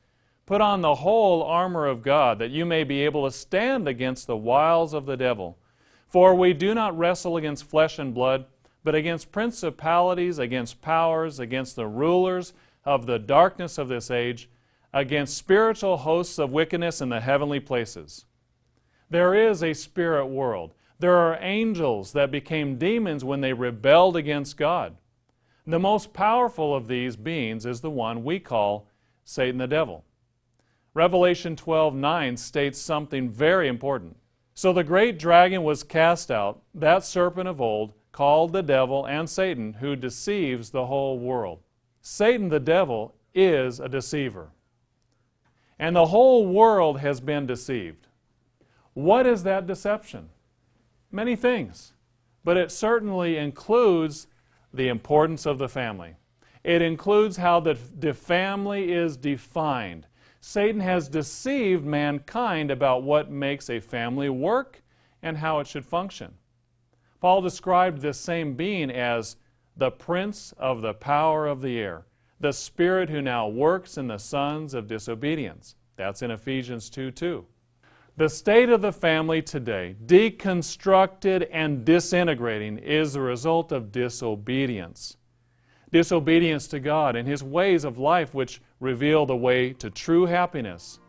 Put 0.48 0.62
on 0.62 0.82
the 0.82 0.96
whole 0.96 1.44
armor 1.44 1.86
of 1.86 2.02
God, 2.02 2.40
that 2.40 2.50
you 2.50 2.66
may 2.66 2.84
be 2.84 3.02
able 3.02 3.24
to 3.26 3.32
stand 3.32 3.88
against 3.88 4.26
the 4.26 4.36
wiles 4.36 4.96
of 4.96 5.06
the 5.06 5.16
devil. 5.16 5.60
For 6.08 6.36
we 6.36 6.54
do 6.54 6.74
not 6.74 6.98
wrestle 6.98 7.38
against 7.38 7.66
flesh 7.66 8.00
and 8.00 8.14
blood, 8.14 8.46
but 8.84 8.96
against 8.96 9.32
principalities, 9.32 10.40
against 10.40 10.82
powers, 10.82 11.40
against 11.40 11.76
the 11.76 11.88
rulers 11.88 12.54
of 12.86 13.06
the 13.06 13.20
darkness 13.20 13.78
of 13.78 13.88
this 13.88 14.12
age, 14.12 14.50
against 14.94 15.38
spiritual 15.38 15.98
hosts 15.98 16.40
of 16.40 16.52
wickedness 16.52 17.02
in 17.02 17.10
the 17.10 17.20
heavenly 17.20 17.60
places. 17.60 18.26
There 19.10 19.36
is 19.36 19.64
a 19.64 19.74
spirit 19.74 20.28
world. 20.28 20.74
There 21.00 21.18
are 21.18 21.38
angels 21.42 22.14
that 22.14 22.32
became 22.32 22.78
demons 22.78 23.24
when 23.24 23.42
they 23.42 23.54
rebelled 23.54 24.16
against 24.16 24.56
God. 24.56 24.96
The 25.68 25.80
most 25.80 26.14
powerful 26.14 26.76
of 26.76 26.88
these 26.88 27.16
beings 27.16 27.66
is 27.66 27.82
the 27.82 27.90
one 27.90 28.24
we 28.24 28.40
call 28.40 28.88
Satan 29.24 29.58
the 29.58 29.68
devil. 29.68 30.06
Revelation 30.94 31.56
12:9 31.56 32.38
states 32.38 32.80
something 32.80 33.30
very 33.30 33.68
important. 33.68 34.16
So 34.56 34.72
the 34.72 34.86
great 34.86 35.20
dragon 35.20 35.64
was 35.64 35.84
cast 35.84 36.32
out, 36.32 36.62
that 36.74 37.04
serpent 37.04 37.50
of 37.50 37.60
old, 37.60 37.92
called 38.14 38.54
the 38.54 38.64
devil 38.64 39.06
and 39.06 39.30
Satan, 39.30 39.74
who 39.74 39.98
deceives 39.98 40.70
the 40.70 40.86
whole 40.86 41.20
world. 41.20 41.60
Satan 42.02 42.48
the 42.48 42.62
devil 42.62 43.14
is 43.34 43.82
a 43.82 43.90
deceiver. 43.90 44.50
And 45.78 45.94
the 45.94 46.06
whole 46.06 46.48
world 46.48 47.02
has 47.02 47.20
been 47.20 47.46
deceived. 47.46 48.08
What 48.94 49.28
is 49.28 49.44
that 49.44 49.68
deception? 49.68 50.30
Many 51.12 51.36
things, 51.36 51.92
but 52.46 52.56
it 52.56 52.72
certainly 52.72 53.38
includes 53.38 54.28
the 54.74 54.88
importance 54.88 55.46
of 55.46 55.58
the 55.58 55.68
family. 55.68 56.16
It 56.64 56.82
includes 56.82 57.36
how 57.36 57.60
the, 57.60 57.78
the 58.00 58.14
family 58.14 58.94
is 58.94 59.18
defined. 59.18 60.08
Satan 60.48 60.80
has 60.80 61.10
deceived 61.10 61.84
mankind 61.84 62.70
about 62.70 63.02
what 63.02 63.32
makes 63.32 63.68
a 63.68 63.80
family 63.80 64.30
work 64.30 64.84
and 65.24 65.38
how 65.38 65.60
it 65.60 65.66
should 65.66 65.84
function. 65.84 66.36
Paul 67.20 67.42
described 67.42 68.00
this 68.00 68.20
same 68.20 68.54
being 68.54 68.92
as 68.92 69.38
the 69.76 69.90
prince 69.90 70.54
of 70.60 70.84
the 70.84 70.94
power 70.94 71.48
of 71.48 71.64
the 71.64 71.80
air, 71.80 72.06
the 72.40 72.54
spirit 72.54 73.10
who 73.10 73.24
now 73.24 73.48
works 73.48 73.98
in 73.98 74.06
the 74.08 74.20
sons 74.20 74.76
of 74.76 74.86
disobedience. 74.86 75.78
That's 75.96 76.22
in 76.22 76.30
Ephesians 76.30 76.92
2 76.92 77.10
2. 77.10 77.44
The 78.16 78.30
state 78.30 78.70
of 78.70 78.84
the 78.84 78.94
family 78.94 79.42
today, 79.42 79.96
deconstructed 80.06 81.50
and 81.52 81.84
disintegrating, 81.84 82.78
is 82.78 83.14
the 83.14 83.22
result 83.22 83.72
of 83.72 83.92
disobedience. 83.92 85.18
Disobedience 85.92 86.68
to 86.68 86.80
God 86.80 87.16
and 87.16 87.28
His 87.28 87.44
ways 87.44 87.84
of 87.84 87.98
life, 87.98 88.34
which 88.34 88.62
reveal 88.80 89.26
the 89.26 89.36
way 89.36 89.74
to 89.74 89.90
true 89.90 90.26
happiness. 90.26 91.00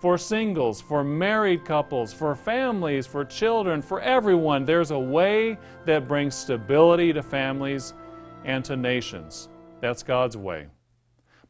For 0.00 0.18
singles, 0.18 0.80
for 0.80 1.04
married 1.04 1.64
couples, 1.64 2.12
for 2.12 2.34
families, 2.34 3.06
for 3.06 3.24
children, 3.24 3.80
for 3.80 4.00
everyone, 4.00 4.64
there's 4.64 4.90
a 4.90 4.98
way 4.98 5.56
that 5.86 6.08
brings 6.08 6.34
stability 6.34 7.12
to 7.12 7.22
families 7.22 7.94
and 8.44 8.64
to 8.64 8.76
nations. 8.76 9.48
That's 9.80 10.02
God's 10.02 10.36
way. 10.36 10.66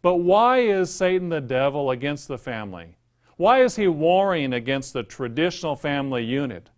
But 0.03 0.17
why 0.17 0.59
is 0.59 0.95
Satan 0.95 1.29
the 1.29 1.41
devil 1.41 1.93
against 1.93 2.29
the 2.29 2.37
family? 2.37 2.97
Why 3.37 3.63
is 3.63 3.77
he 3.77 3.89
warring 3.89 4.53
against 4.53 4.93
the 4.93 5.03
traditional 5.03 5.77
family 5.77 6.25
unit? 6.25 6.71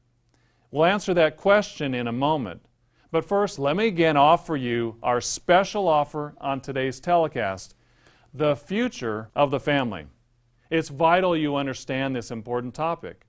We'll 0.71 0.85
answer 0.85 1.15
that 1.15 1.37
question 1.37 1.95
in 1.95 2.07
a 2.07 2.13
moment. 2.13 2.61
But 3.15 3.25
first, 3.25 3.61
let 3.61 3.77
me 3.77 3.87
again 3.87 4.17
offer 4.17 4.57
you 4.57 4.97
our 5.01 5.21
special 5.21 5.87
offer 5.87 6.35
on 6.41 6.61
today's 6.61 6.99
telecast 6.99 7.77
the 8.35 8.57
future 8.57 9.31
of 9.37 9.53
the 9.53 9.61
family. 9.61 10.07
It's 10.69 10.89
vital 10.89 11.37
you 11.37 11.55
understand 11.55 12.17
this 12.17 12.33
important 12.33 12.75
topic. 12.75 13.29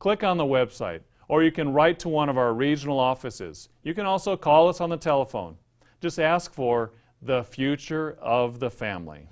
Click 0.00 0.24
on 0.24 0.36
the 0.36 0.42
website, 0.42 1.02
or 1.28 1.44
you 1.44 1.52
can 1.52 1.72
write 1.72 2.00
to 2.00 2.08
one 2.08 2.28
of 2.28 2.36
our 2.36 2.52
regional 2.52 2.98
offices. 2.98 3.68
You 3.84 3.94
can 3.94 4.04
also 4.04 4.36
call 4.36 4.68
us 4.68 4.80
on 4.80 4.90
the 4.90 4.96
telephone. 4.96 5.58
Just 6.00 6.18
ask 6.18 6.52
for 6.52 6.90
the 7.22 7.44
future 7.44 8.18
of 8.20 8.58
the 8.58 8.68
family. 8.68 9.28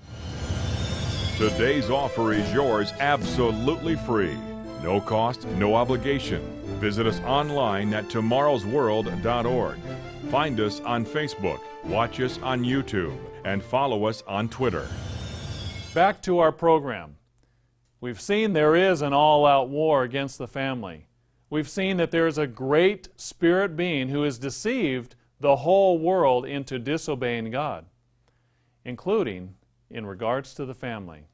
Today's 1.38 1.90
offer 1.90 2.32
is 2.32 2.52
yours 2.52 2.92
absolutely 3.00 3.96
free. 3.96 4.38
No 4.80 5.00
cost, 5.00 5.44
no 5.56 5.74
obligation. 5.74 6.57
Visit 6.78 7.06
us 7.08 7.20
online 7.20 7.92
at 7.92 8.08
tomorrowsworld.org. 8.08 9.78
Find 10.30 10.60
us 10.60 10.80
on 10.80 11.04
Facebook, 11.04 11.60
watch 11.84 12.20
us 12.20 12.38
on 12.40 12.62
YouTube, 12.62 13.18
and 13.44 13.62
follow 13.62 14.04
us 14.04 14.22
on 14.28 14.48
Twitter. 14.48 14.86
Back 15.92 16.22
to 16.22 16.38
our 16.38 16.52
program. 16.52 17.16
We've 18.00 18.20
seen 18.20 18.52
there 18.52 18.76
is 18.76 19.02
an 19.02 19.12
all 19.12 19.44
out 19.44 19.68
war 19.68 20.04
against 20.04 20.38
the 20.38 20.46
family. 20.46 21.08
We've 21.50 21.68
seen 21.68 21.96
that 21.96 22.12
there 22.12 22.28
is 22.28 22.38
a 22.38 22.46
great 22.46 23.08
spirit 23.16 23.76
being 23.76 24.08
who 24.08 24.22
has 24.22 24.38
deceived 24.38 25.16
the 25.40 25.56
whole 25.56 25.98
world 25.98 26.46
into 26.46 26.78
disobeying 26.78 27.50
God, 27.50 27.86
including 28.84 29.54
in 29.90 30.06
regards 30.06 30.54
to 30.54 30.64
the 30.64 30.74
family. 30.74 31.24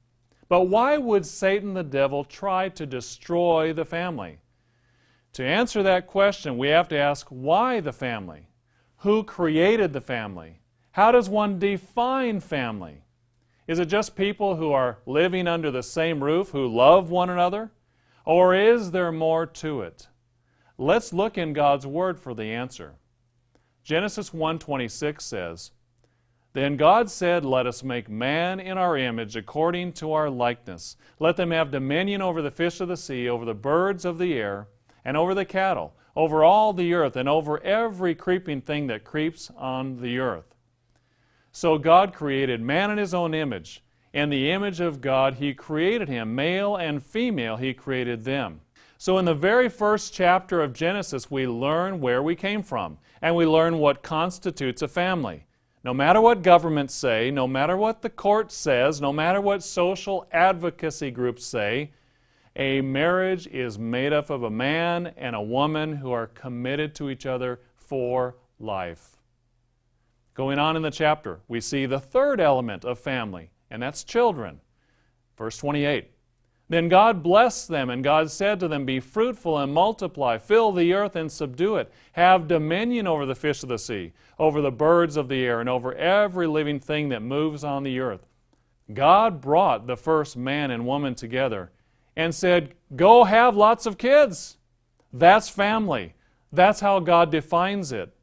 But 0.48 0.68
why 0.68 0.96
would 0.96 1.26
Satan 1.26 1.74
the 1.74 1.82
devil 1.82 2.24
try 2.24 2.70
to 2.70 2.86
destroy 2.86 3.74
the 3.74 3.84
family? 3.84 4.38
To 5.34 5.44
answer 5.44 5.82
that 5.82 6.06
question, 6.06 6.58
we 6.58 6.68
have 6.68 6.88
to 6.88 6.96
ask 6.96 7.26
why 7.28 7.80
the 7.80 7.92
family? 7.92 8.48
Who 8.98 9.24
created 9.24 9.92
the 9.92 10.00
family? 10.00 10.60
How 10.92 11.10
does 11.10 11.28
one 11.28 11.58
define 11.58 12.38
family? 12.38 13.02
Is 13.66 13.80
it 13.80 13.86
just 13.86 14.14
people 14.14 14.56
who 14.56 14.70
are 14.70 14.98
living 15.06 15.48
under 15.48 15.70
the 15.72 15.82
same 15.82 16.22
roof 16.22 16.50
who 16.50 16.68
love 16.68 17.10
one 17.10 17.30
another? 17.30 17.72
Or 18.24 18.54
is 18.54 18.92
there 18.92 19.10
more 19.10 19.44
to 19.44 19.82
it? 19.82 20.08
Let's 20.78 21.12
look 21.12 21.36
in 21.36 21.52
God's 21.52 21.86
word 21.86 22.18
for 22.18 22.32
the 22.32 22.52
answer. 22.52 22.94
Genesis 23.82 24.30
1:26 24.30 25.20
says, 25.20 25.72
then 26.54 26.76
God 26.76 27.10
said, 27.10 27.44
Let 27.44 27.66
us 27.66 27.82
make 27.82 28.08
man 28.08 28.60
in 28.60 28.78
our 28.78 28.96
image, 28.96 29.34
according 29.34 29.92
to 29.94 30.12
our 30.12 30.30
likeness. 30.30 30.96
Let 31.18 31.36
them 31.36 31.50
have 31.50 31.72
dominion 31.72 32.22
over 32.22 32.40
the 32.40 32.52
fish 32.52 32.80
of 32.80 32.86
the 32.86 32.96
sea, 32.96 33.28
over 33.28 33.44
the 33.44 33.54
birds 33.54 34.04
of 34.04 34.18
the 34.18 34.34
air, 34.34 34.68
and 35.04 35.16
over 35.16 35.34
the 35.34 35.44
cattle, 35.44 35.94
over 36.16 36.44
all 36.44 36.72
the 36.72 36.94
earth, 36.94 37.16
and 37.16 37.28
over 37.28 37.62
every 37.62 38.14
creeping 38.14 38.60
thing 38.60 38.86
that 38.86 39.04
creeps 39.04 39.50
on 39.56 40.00
the 40.00 40.18
earth. 40.18 40.54
So 41.52 41.78
God 41.78 42.12
created 42.12 42.60
man 42.60 42.90
in 42.90 42.98
his 42.98 43.14
own 43.14 43.34
image. 43.34 43.82
In 44.12 44.30
the 44.30 44.50
image 44.50 44.80
of 44.80 45.00
God, 45.00 45.34
he 45.34 45.54
created 45.54 46.08
him. 46.08 46.34
Male 46.34 46.76
and 46.76 47.02
female, 47.02 47.56
he 47.56 47.74
created 47.74 48.24
them. 48.24 48.60
So, 48.96 49.18
in 49.18 49.24
the 49.24 49.34
very 49.34 49.68
first 49.68 50.14
chapter 50.14 50.62
of 50.62 50.72
Genesis, 50.72 51.30
we 51.30 51.46
learn 51.46 52.00
where 52.00 52.22
we 52.22 52.36
came 52.36 52.62
from, 52.62 52.96
and 53.20 53.34
we 53.34 53.44
learn 53.44 53.78
what 53.78 54.02
constitutes 54.02 54.82
a 54.82 54.88
family. 54.88 55.46
No 55.82 55.92
matter 55.92 56.20
what 56.20 56.42
governments 56.42 56.94
say, 56.94 57.30
no 57.30 57.46
matter 57.46 57.76
what 57.76 58.02
the 58.02 58.08
court 58.08 58.50
says, 58.50 59.00
no 59.00 59.12
matter 59.12 59.40
what 59.40 59.62
social 59.62 60.26
advocacy 60.32 61.10
groups 61.10 61.44
say, 61.44 61.90
a 62.56 62.80
marriage 62.80 63.46
is 63.48 63.78
made 63.78 64.12
up 64.12 64.30
of 64.30 64.44
a 64.44 64.50
man 64.50 65.12
and 65.16 65.34
a 65.34 65.42
woman 65.42 65.96
who 65.96 66.12
are 66.12 66.28
committed 66.28 66.94
to 66.94 67.10
each 67.10 67.26
other 67.26 67.60
for 67.76 68.36
life. 68.60 69.16
Going 70.34 70.58
on 70.58 70.76
in 70.76 70.82
the 70.82 70.90
chapter, 70.90 71.40
we 71.48 71.60
see 71.60 71.86
the 71.86 72.00
third 72.00 72.40
element 72.40 72.84
of 72.84 72.98
family, 72.98 73.50
and 73.70 73.82
that's 73.82 74.04
children. 74.04 74.60
Verse 75.36 75.56
28. 75.58 76.10
Then 76.68 76.88
God 76.88 77.22
blessed 77.22 77.68
them, 77.68 77.90
and 77.90 78.02
God 78.02 78.30
said 78.30 78.58
to 78.60 78.68
them, 78.68 78.86
Be 78.86 78.98
fruitful 78.98 79.58
and 79.58 79.72
multiply, 79.72 80.38
fill 80.38 80.72
the 80.72 80.94
earth 80.94 81.14
and 81.14 81.30
subdue 81.30 81.76
it, 81.76 81.92
have 82.12 82.48
dominion 82.48 83.06
over 83.06 83.26
the 83.26 83.34
fish 83.34 83.62
of 83.62 83.68
the 83.68 83.78
sea, 83.78 84.12
over 84.38 84.60
the 84.60 84.72
birds 84.72 85.16
of 85.16 85.28
the 85.28 85.44
air, 85.44 85.60
and 85.60 85.68
over 85.68 85.92
every 85.94 86.46
living 86.46 86.80
thing 86.80 87.10
that 87.10 87.20
moves 87.20 87.64
on 87.64 87.82
the 87.82 88.00
earth. 88.00 88.26
God 88.92 89.40
brought 89.40 89.86
the 89.86 89.96
first 89.96 90.36
man 90.36 90.70
and 90.70 90.86
woman 90.86 91.14
together 91.14 91.70
and 92.16 92.34
said, 92.34 92.74
Go 92.94 93.24
have 93.24 93.56
lots 93.56 93.86
of 93.86 93.98
kids. 93.98 94.56
That's 95.12 95.48
family. 95.48 96.14
That's 96.52 96.80
how 96.80 97.00
God 97.00 97.30
defines 97.30 97.92
it. 97.92 98.14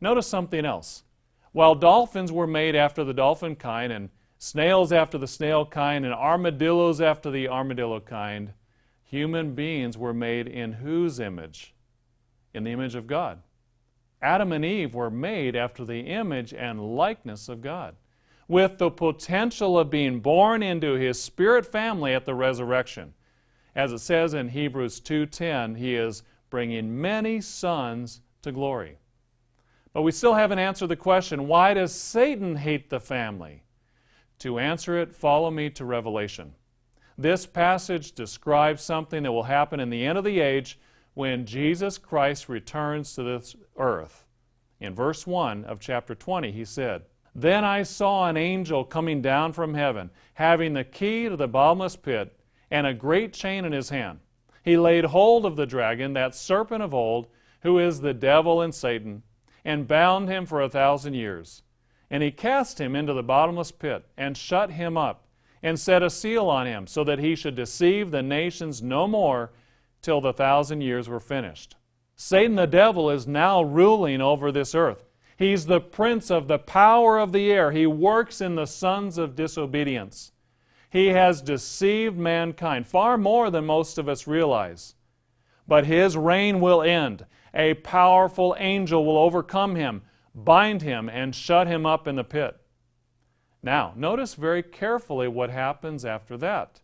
Notice 0.00 0.26
something 0.26 0.64
else. 0.64 1.04
While 1.52 1.74
dolphins 1.74 2.32
were 2.32 2.46
made 2.46 2.76
after 2.76 3.04
the 3.04 3.14
dolphin 3.14 3.56
kind, 3.56 3.92
and 3.92 4.10
snails 4.38 4.92
after 4.92 5.18
the 5.18 5.26
snail 5.26 5.66
kind, 5.66 6.04
and 6.04 6.14
armadillos 6.14 7.00
after 7.00 7.30
the 7.30 7.48
armadillo 7.48 8.00
kind, 8.00 8.52
human 9.02 9.54
beings 9.54 9.98
were 9.98 10.14
made 10.14 10.46
in 10.46 10.72
whose 10.74 11.20
image? 11.20 11.74
In 12.54 12.64
the 12.64 12.70
image 12.70 12.94
of 12.94 13.06
God. 13.06 13.42
Adam 14.22 14.52
and 14.52 14.64
Eve 14.64 14.94
were 14.94 15.10
made 15.10 15.56
after 15.56 15.84
the 15.84 16.00
image 16.00 16.52
and 16.52 16.96
likeness 16.96 17.48
of 17.48 17.60
God, 17.60 17.96
with 18.48 18.78
the 18.78 18.90
potential 18.90 19.78
of 19.78 19.90
being 19.90 20.20
born 20.20 20.62
into 20.62 20.94
his 20.94 21.20
spirit 21.20 21.64
family 21.64 22.14
at 22.14 22.26
the 22.26 22.34
resurrection. 22.34 23.14
As 23.74 23.92
it 23.92 23.98
says 23.98 24.34
in 24.34 24.48
Hebrews 24.48 25.00
2:10, 25.00 25.76
he 25.76 25.94
is 25.94 26.22
bringing 26.50 27.00
many 27.00 27.40
sons 27.40 28.20
to 28.42 28.52
glory. 28.52 28.98
But 29.92 30.02
we 30.02 30.12
still 30.12 30.34
haven't 30.34 30.58
answered 30.58 30.88
the 30.88 30.96
question, 30.96 31.48
why 31.48 31.74
does 31.74 31.92
Satan 31.92 32.56
hate 32.56 32.90
the 32.90 33.00
family? 33.00 33.64
To 34.40 34.58
answer 34.58 34.98
it, 34.98 35.14
follow 35.14 35.50
me 35.50 35.68
to 35.70 35.84
Revelation. 35.84 36.54
This 37.18 37.44
passage 37.44 38.12
describes 38.12 38.82
something 38.82 39.24
that 39.24 39.32
will 39.32 39.42
happen 39.42 39.80
in 39.80 39.90
the 39.90 40.06
end 40.06 40.16
of 40.16 40.24
the 40.24 40.40
age 40.40 40.78
when 41.14 41.44
Jesus 41.44 41.98
Christ 41.98 42.48
returns 42.48 43.14
to 43.14 43.22
this 43.22 43.54
earth. 43.76 44.24
In 44.80 44.94
verse 44.94 45.26
1 45.26 45.64
of 45.64 45.80
chapter 45.80 46.14
20, 46.14 46.50
he 46.50 46.64
said, 46.64 47.02
Then 47.34 47.64
I 47.64 47.82
saw 47.82 48.28
an 48.28 48.36
angel 48.36 48.84
coming 48.84 49.20
down 49.20 49.52
from 49.52 49.74
heaven, 49.74 50.10
having 50.34 50.72
the 50.72 50.84
key 50.84 51.28
to 51.28 51.36
the 51.36 51.48
bottomless 51.48 51.96
pit 51.96 52.34
and 52.70 52.86
a 52.86 52.94
great 52.94 53.32
chain 53.32 53.64
in 53.64 53.72
his 53.72 53.88
hand. 53.90 54.20
He 54.62 54.76
laid 54.76 55.04
hold 55.06 55.46
of 55.46 55.56
the 55.56 55.66
dragon, 55.66 56.12
that 56.14 56.34
serpent 56.34 56.82
of 56.82 56.94
old, 56.94 57.28
who 57.62 57.78
is 57.78 58.00
the 58.00 58.14
devil 58.14 58.60
and 58.60 58.74
Satan, 58.74 59.22
and 59.64 59.88
bound 59.88 60.28
him 60.28 60.46
for 60.46 60.60
a 60.60 60.68
thousand 60.68 61.14
years. 61.14 61.62
And 62.10 62.22
he 62.22 62.30
cast 62.30 62.80
him 62.80 62.94
into 62.96 63.12
the 63.12 63.22
bottomless 63.22 63.72
pit, 63.72 64.06
and 64.16 64.36
shut 64.36 64.72
him 64.72 64.96
up, 64.96 65.26
and 65.62 65.78
set 65.78 66.02
a 66.02 66.10
seal 66.10 66.48
on 66.48 66.66
him, 66.66 66.86
so 66.86 67.04
that 67.04 67.18
he 67.18 67.34
should 67.34 67.54
deceive 67.54 68.10
the 68.10 68.22
nations 68.22 68.82
no 68.82 69.06
more 69.06 69.52
till 70.02 70.20
the 70.20 70.32
thousand 70.32 70.80
years 70.80 71.08
were 71.08 71.20
finished. 71.20 71.76
Satan 72.16 72.56
the 72.56 72.66
devil 72.66 73.10
is 73.10 73.26
now 73.26 73.62
ruling 73.62 74.20
over 74.20 74.52
this 74.52 74.74
earth. 74.74 75.04
He's 75.36 75.64
the 75.64 75.80
prince 75.80 76.30
of 76.30 76.48
the 76.48 76.58
power 76.58 77.18
of 77.18 77.32
the 77.32 77.50
air. 77.50 77.72
He 77.72 77.86
works 77.86 78.42
in 78.42 78.56
the 78.56 78.66
sons 78.66 79.16
of 79.16 79.34
disobedience. 79.34 80.32
He 80.90 81.08
has 81.08 81.40
deceived 81.40 82.18
mankind 82.18 82.86
far 82.86 83.16
more 83.16 83.48
than 83.48 83.64
most 83.64 83.96
of 83.96 84.08
us 84.08 84.26
realize. 84.26 84.96
But 85.66 85.86
his 85.86 86.16
reign 86.16 86.60
will 86.60 86.82
end. 86.82 87.26
A 87.54 87.74
powerful 87.74 88.56
angel 88.58 89.04
will 89.04 89.16
overcome 89.16 89.76
him, 89.76 90.02
bind 90.34 90.82
him, 90.82 91.08
and 91.08 91.34
shut 91.34 91.68
him 91.68 91.86
up 91.86 92.08
in 92.08 92.16
the 92.16 92.24
pit. 92.24 92.56
Now, 93.62 93.92
notice 93.96 94.34
very 94.34 94.64
carefully 94.64 95.28
what 95.28 95.50
happens 95.50 96.04
after 96.04 96.36
that 96.38 96.80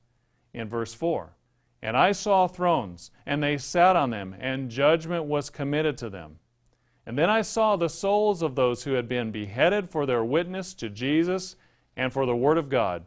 in 0.54 0.68
verse 0.68 0.94
4. 0.94 1.34
And 1.82 1.96
I 1.96 2.12
saw 2.12 2.46
thrones, 2.46 3.10
and 3.26 3.42
they 3.42 3.58
sat 3.58 3.96
on 3.96 4.10
them, 4.10 4.36
and 4.38 4.70
judgment 4.70 5.24
was 5.24 5.50
committed 5.50 5.98
to 5.98 6.10
them. 6.10 6.38
And 7.06 7.18
then 7.18 7.30
I 7.30 7.42
saw 7.42 7.74
the 7.76 7.88
souls 7.88 8.42
of 8.42 8.54
those 8.54 8.84
who 8.84 8.92
had 8.92 9.08
been 9.08 9.30
beheaded 9.32 9.90
for 9.90 10.06
their 10.06 10.24
witness 10.24 10.74
to 10.74 10.88
Jesus 10.88 11.56
and 11.96 12.12
for 12.12 12.24
the 12.24 12.36
Word 12.36 12.58
of 12.58 12.68
God 12.68 13.04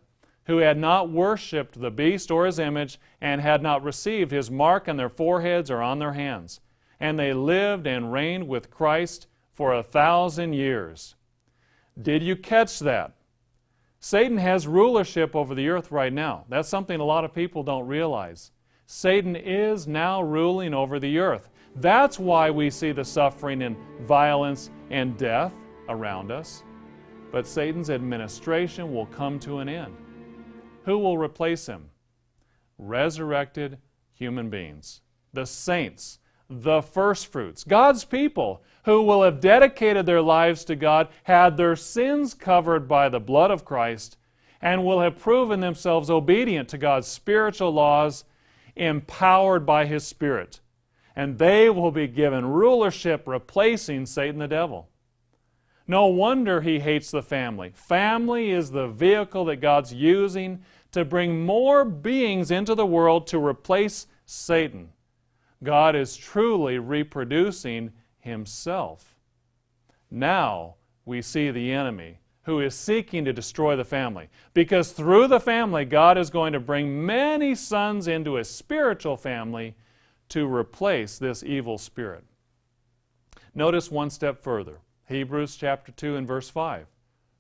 who 0.50 0.58
had 0.58 0.80
not 0.80 1.12
worshipped 1.12 1.80
the 1.80 1.92
beast 1.92 2.32
or 2.32 2.48
his 2.48 2.58
image, 2.58 3.00
and 3.22 3.40
had 3.40 3.62
not 3.62 3.84
received 3.84 4.32
his 4.32 4.50
mark 4.50 4.90
on 4.90 4.98
their 4.98 5.08
foreheads 5.08 5.70
or 5.70 5.80
on 5.80 6.00
their 6.00 6.14
hands. 6.14 6.60
And 7.00 7.20
they 7.20 7.34
lived 7.34 7.86
and 7.86 8.12
reigned 8.12 8.48
with 8.48 8.72
Christ 8.72 9.28
for 9.54 9.76
a 9.76 9.84
thousand 9.84 10.54
years. 10.54 11.14
Did 12.02 12.24
you 12.24 12.36
catch 12.36 12.80
that? 12.80 13.14
Satan 14.00 14.40
has 14.40 14.66
rulership 14.66 15.36
over 15.36 15.54
the 15.54 15.70
earth 15.70 15.92
right 15.92 16.12
now. 16.12 16.46
That's 16.50 16.68
something 16.68 17.00
a 17.00 17.06
lot 17.06 17.26
of 17.26 17.32
people 17.32 17.62
don't 17.62 17.86
realize. 17.86 18.50
Satan 18.88 19.36
is 19.36 19.88
now 19.88 20.20
ruling 20.20 20.74
over 20.74 21.00
the 21.00 21.20
earth. 21.20 21.50
That's 21.76 22.18
why 22.18 22.50
we 22.50 22.72
see 22.72 22.92
the 22.92 23.06
suffering 23.06 23.62
and 23.62 23.78
violence 24.02 24.72
and 24.90 25.16
death 25.16 25.54
around 25.90 26.32
us. 26.32 26.64
But 27.32 27.46
Satan's 27.46 27.92
administration 27.92 28.92
will 28.92 29.06
come 29.06 29.40
to 29.42 29.60
an 29.60 29.70
end. 29.70 29.96
Who 30.90 30.98
will 30.98 31.20
replace 31.20 31.68
him? 31.68 31.92
Resurrected 32.80 33.78
human 34.12 34.50
beings, 34.50 35.02
the 35.32 35.46
saints, 35.46 36.18
the 36.50 36.82
firstfruits, 36.82 37.64
God's 37.64 38.06
people 38.06 38.64
who 38.86 39.04
will 39.04 39.22
have 39.22 39.40
dedicated 39.40 40.08
their 40.08 40.24
lives 40.24 40.66
to 40.66 40.76
God, 40.76 41.10
had 41.26 41.58
their 41.58 41.76
sins 41.76 42.34
covered 42.34 42.88
by 42.88 43.08
the 43.08 43.20
blood 43.20 43.52
of 43.52 43.66
Christ, 43.66 44.18
and 44.64 44.84
will 44.84 45.00
have 45.02 45.20
proven 45.20 45.60
themselves 45.60 46.10
obedient 46.10 46.68
to 46.70 46.80
God's 46.80 47.08
spiritual 47.08 47.70
laws, 47.70 48.24
empowered 48.76 49.68
by 49.68 49.86
His 49.86 50.08
Spirit. 50.08 50.60
And 51.16 51.38
they 51.38 51.70
will 51.70 51.92
be 51.92 52.08
given 52.08 52.48
rulership, 52.48 53.28
replacing 53.28 54.08
Satan 54.08 54.40
the 54.40 54.48
devil. 54.48 54.90
No 55.90 56.06
wonder 56.06 56.62
he 56.62 56.78
hates 56.78 57.10
the 57.10 57.24
family. 57.24 57.72
Family 57.74 58.52
is 58.52 58.70
the 58.70 58.88
vehicle 58.88 59.46
that 59.46 59.56
God's 59.56 59.92
using 59.92 60.62
to 60.92 61.04
bring 61.04 61.44
more 61.44 61.84
beings 61.84 62.52
into 62.52 62.76
the 62.76 62.86
world 62.86 63.26
to 63.26 63.44
replace 63.44 64.06
Satan. 64.28 64.90
God 65.64 65.96
is 65.96 66.16
truly 66.16 66.78
reproducing 66.78 67.92
himself. 68.20 69.16
Now 70.12 70.76
we 71.06 71.24
see 71.24 71.50
the 71.50 71.72
enemy 71.72 72.20
who 72.44 72.60
is 72.60 72.76
seeking 72.76 73.26
to 73.26 73.34
destroy 73.34 73.76
the 73.76 73.84
family. 73.84 74.30
Because 74.54 74.92
through 74.92 75.28
the 75.28 75.40
family, 75.40 75.86
God 75.86 76.20
is 76.20 76.30
going 76.30 76.54
to 76.54 76.60
bring 76.60 77.04
many 77.04 77.56
sons 77.56 78.08
into 78.08 78.38
a 78.38 78.44
spiritual 78.44 79.18
family 79.18 79.76
to 80.30 80.46
replace 80.46 81.18
this 81.18 81.42
evil 81.42 81.80
spirit. 81.80 82.26
Notice 83.56 83.90
one 83.90 84.12
step 84.12 84.44
further 84.44 84.82
Hebrews 85.10 85.56
chapter 85.56 85.92
2 85.92 86.18
and 86.18 86.28
verse 86.28 86.50
5. 86.50 86.86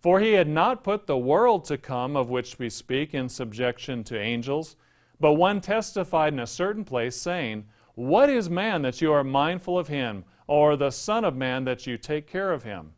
For 0.02 0.20
he 0.20 0.34
had 0.34 0.48
not 0.48 0.84
put 0.84 1.06
the 1.06 1.18
world 1.20 1.66
to 1.66 1.78
come 1.78 2.16
of 2.16 2.28
which 2.28 2.58
we 2.58 2.68
speak 2.68 3.14
in 3.14 3.30
subjection 3.30 4.04
to 4.06 4.20
angels, 4.20 4.76
but 5.20 5.34
one 5.34 5.62
testified 5.62 6.34
in 6.34 6.40
a 6.40 6.48
certain 6.48 6.84
place, 6.84 7.16
saying, 7.16 7.66
What 7.94 8.28
is 8.28 8.50
man 8.50 8.82
that 8.82 9.02
you 9.02 9.14
are 9.14 9.24
mindful 9.24 9.78
of 9.78 9.88
him, 9.88 10.24
or 10.48 10.76
the 10.76 10.90
Son 10.90 11.24
of 11.24 11.36
Man 11.36 11.64
that 11.66 11.86
you 11.86 11.96
take 11.96 12.26
care 12.26 12.52
of 12.52 12.64
him? 12.64 12.94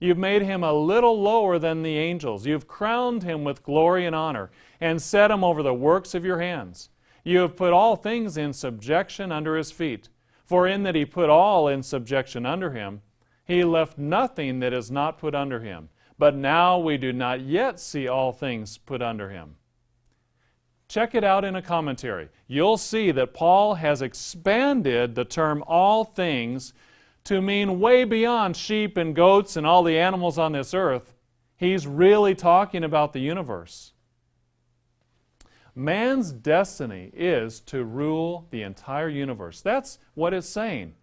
You've 0.00 0.18
made 0.18 0.42
him 0.42 0.64
a 0.64 0.72
little 0.72 1.20
lower 1.20 1.60
than 1.60 1.82
the 1.84 1.96
angels. 1.96 2.44
You've 2.44 2.66
crowned 2.66 3.22
him 3.22 3.44
with 3.44 3.62
glory 3.62 4.04
and 4.04 4.16
honor, 4.16 4.50
and 4.80 5.00
set 5.00 5.30
him 5.30 5.44
over 5.44 5.62
the 5.62 5.74
works 5.74 6.14
of 6.14 6.24
your 6.24 6.40
hands. 6.40 6.90
You 7.22 7.38
have 7.40 7.54
put 7.54 7.72
all 7.72 7.94
things 7.94 8.36
in 8.36 8.52
subjection 8.52 9.30
under 9.30 9.56
his 9.56 9.70
feet. 9.70 10.08
For 10.44 10.66
in 10.66 10.82
that 10.84 10.96
he 10.96 11.04
put 11.04 11.30
all 11.30 11.68
in 11.68 11.84
subjection 11.84 12.46
under 12.46 12.72
him, 12.72 13.02
he 13.48 13.64
left 13.64 13.96
nothing 13.96 14.60
that 14.60 14.74
is 14.74 14.90
not 14.90 15.18
put 15.18 15.34
under 15.34 15.60
him. 15.60 15.88
But 16.18 16.36
now 16.36 16.78
we 16.78 16.98
do 16.98 17.12
not 17.12 17.40
yet 17.40 17.80
see 17.80 18.06
all 18.06 18.30
things 18.30 18.76
put 18.76 19.00
under 19.00 19.30
him. 19.30 19.56
Check 20.88 21.14
it 21.14 21.24
out 21.24 21.44
in 21.44 21.56
a 21.56 21.62
commentary. 21.62 22.28
You'll 22.46 22.76
see 22.76 23.10
that 23.12 23.34
Paul 23.34 23.74
has 23.74 24.02
expanded 24.02 25.14
the 25.14 25.24
term 25.24 25.64
all 25.66 26.04
things 26.04 26.74
to 27.24 27.40
mean 27.40 27.80
way 27.80 28.04
beyond 28.04 28.56
sheep 28.56 28.96
and 28.96 29.14
goats 29.14 29.56
and 29.56 29.66
all 29.66 29.82
the 29.82 29.98
animals 29.98 30.38
on 30.38 30.52
this 30.52 30.74
earth. 30.74 31.14
He's 31.56 31.86
really 31.86 32.34
talking 32.34 32.84
about 32.84 33.12
the 33.12 33.20
universe. 33.20 33.92
Man's 35.74 36.32
destiny 36.32 37.10
is 37.14 37.60
to 37.60 37.84
rule 37.84 38.46
the 38.50 38.62
entire 38.62 39.08
universe. 39.08 39.60
That's 39.60 39.98
what 40.14 40.34
it's 40.34 40.48
saying. 40.48 40.94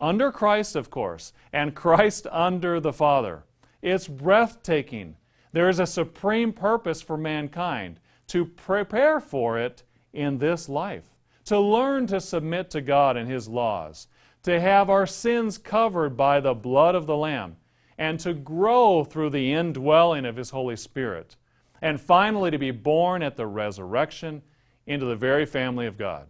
Under 0.00 0.32
Christ, 0.32 0.76
of 0.76 0.90
course, 0.90 1.32
and 1.52 1.74
Christ 1.74 2.26
under 2.30 2.80
the 2.80 2.92
Father. 2.92 3.44
It's 3.80 4.08
breathtaking. 4.08 5.16
There 5.52 5.68
is 5.68 5.78
a 5.78 5.86
supreme 5.86 6.52
purpose 6.52 7.00
for 7.00 7.16
mankind 7.16 8.00
to 8.28 8.44
prepare 8.44 9.20
for 9.20 9.58
it 9.58 9.82
in 10.12 10.38
this 10.38 10.68
life, 10.68 11.16
to 11.44 11.58
learn 11.58 12.06
to 12.08 12.20
submit 12.20 12.70
to 12.70 12.80
God 12.80 13.16
and 13.16 13.30
His 13.30 13.48
laws, 13.48 14.08
to 14.42 14.60
have 14.60 14.90
our 14.90 15.06
sins 15.06 15.58
covered 15.58 16.16
by 16.16 16.40
the 16.40 16.54
blood 16.54 16.94
of 16.94 17.06
the 17.06 17.16
Lamb, 17.16 17.56
and 17.96 18.18
to 18.20 18.34
grow 18.34 19.04
through 19.04 19.30
the 19.30 19.52
indwelling 19.52 20.24
of 20.24 20.36
His 20.36 20.50
Holy 20.50 20.76
Spirit, 20.76 21.36
and 21.80 22.00
finally 22.00 22.50
to 22.50 22.58
be 22.58 22.70
born 22.70 23.22
at 23.22 23.36
the 23.36 23.46
resurrection 23.46 24.42
into 24.86 25.06
the 25.06 25.16
very 25.16 25.46
family 25.46 25.86
of 25.86 25.96
God. 25.98 26.26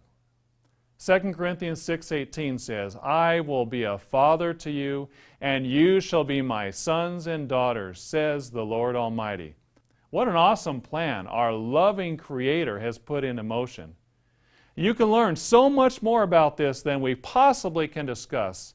2 0.97 1.33
Corinthians 1.33 1.81
6:18 1.81 2.57
says, 2.57 2.95
"I 3.03 3.41
will 3.41 3.65
be 3.65 3.83
a 3.83 3.97
father 3.97 4.53
to 4.53 4.71
you, 4.71 5.09
and 5.41 5.67
you 5.67 5.99
shall 5.99 6.23
be 6.23 6.41
my 6.41 6.69
sons 6.71 7.27
and 7.27 7.49
daughters," 7.49 7.99
says 7.99 8.51
the 8.51 8.65
Lord 8.65 8.95
Almighty. 8.95 9.55
What 10.09 10.29
an 10.29 10.37
awesome 10.37 10.79
plan 10.79 11.27
our 11.27 11.51
loving 11.51 12.15
creator 12.15 12.79
has 12.79 12.97
put 12.97 13.25
into 13.25 13.43
motion. 13.43 13.95
You 14.73 14.93
can 14.93 15.11
learn 15.11 15.35
so 15.35 15.69
much 15.69 16.01
more 16.01 16.23
about 16.23 16.55
this 16.55 16.81
than 16.81 17.01
we 17.01 17.15
possibly 17.15 17.87
can 17.87 18.05
discuss 18.05 18.73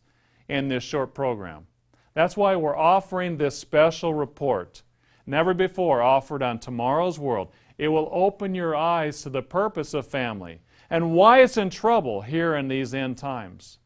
in 0.49 0.69
this 0.69 0.85
short 0.85 1.15
program. 1.15 1.67
That's 2.13 2.37
why 2.37 2.57
we're 2.57 2.77
offering 2.77 3.39
this 3.39 3.59
special 3.59 4.13
report, 4.13 4.83
never 5.27 5.55
before 5.55 6.03
offered 6.03 6.43
on 6.43 6.59
Tomorrow's 6.59 7.19
World. 7.19 7.51
It 7.79 7.89
will 7.89 8.11
open 8.13 8.55
your 8.55 8.77
eyes 8.77 9.23
to 9.23 9.31
the 9.31 9.43
purpose 9.43 9.95
of 9.95 10.07
family 10.07 10.61
and 10.91 11.13
why 11.13 11.41
it's 11.41 11.57
in 11.57 11.71
trouble 11.71 12.23
here 12.23 12.57
in 12.57 12.67
these 12.67 12.93
end 12.93 13.17
times. 13.17 13.79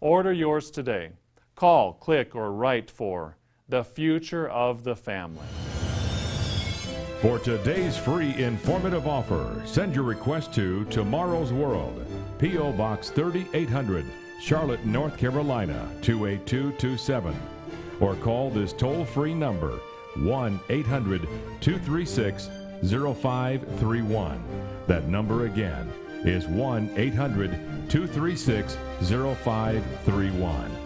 Order 0.00 0.32
yours 0.32 0.70
today. 0.70 1.10
Call, 1.54 1.92
click, 1.92 2.34
or 2.34 2.50
write 2.52 2.90
for 2.90 3.36
The 3.68 3.84
Future 3.84 4.48
of 4.48 4.82
the 4.84 4.96
Family. 4.96 5.46
For 7.20 7.38
today's 7.38 7.96
free 7.96 8.34
informative 8.42 9.06
offer, 9.06 9.62
send 9.64 9.94
your 9.94 10.04
request 10.04 10.52
to 10.54 10.84
Tomorrow's 10.86 11.52
World, 11.52 12.04
P.O. 12.38 12.72
Box 12.72 13.10
3800, 13.10 14.04
Charlotte, 14.40 14.84
North 14.84 15.16
Carolina 15.16 15.88
28227. 16.02 17.34
Or 18.00 18.14
call 18.16 18.50
this 18.50 18.74
toll 18.74 19.06
free 19.06 19.34
number 19.34 19.78
1 20.16 20.60
800 20.68 21.22
236 21.60 22.50
0531. 22.82 24.44
That 24.86 25.08
number 25.08 25.46
again 25.46 25.90
is 26.24 26.46
1 26.46 26.90
800 26.96 27.50
236 27.88 28.76
0531. 29.02 30.76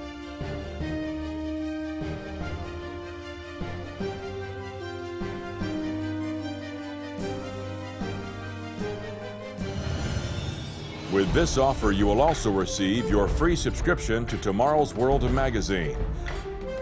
With 11.12 11.32
this 11.32 11.58
offer, 11.58 11.90
you 11.90 12.06
will 12.06 12.20
also 12.20 12.52
receive 12.52 13.10
your 13.10 13.26
free 13.26 13.56
subscription 13.56 14.24
to 14.26 14.38
Tomorrow's 14.38 14.94
World 14.94 15.28
magazine, 15.32 15.96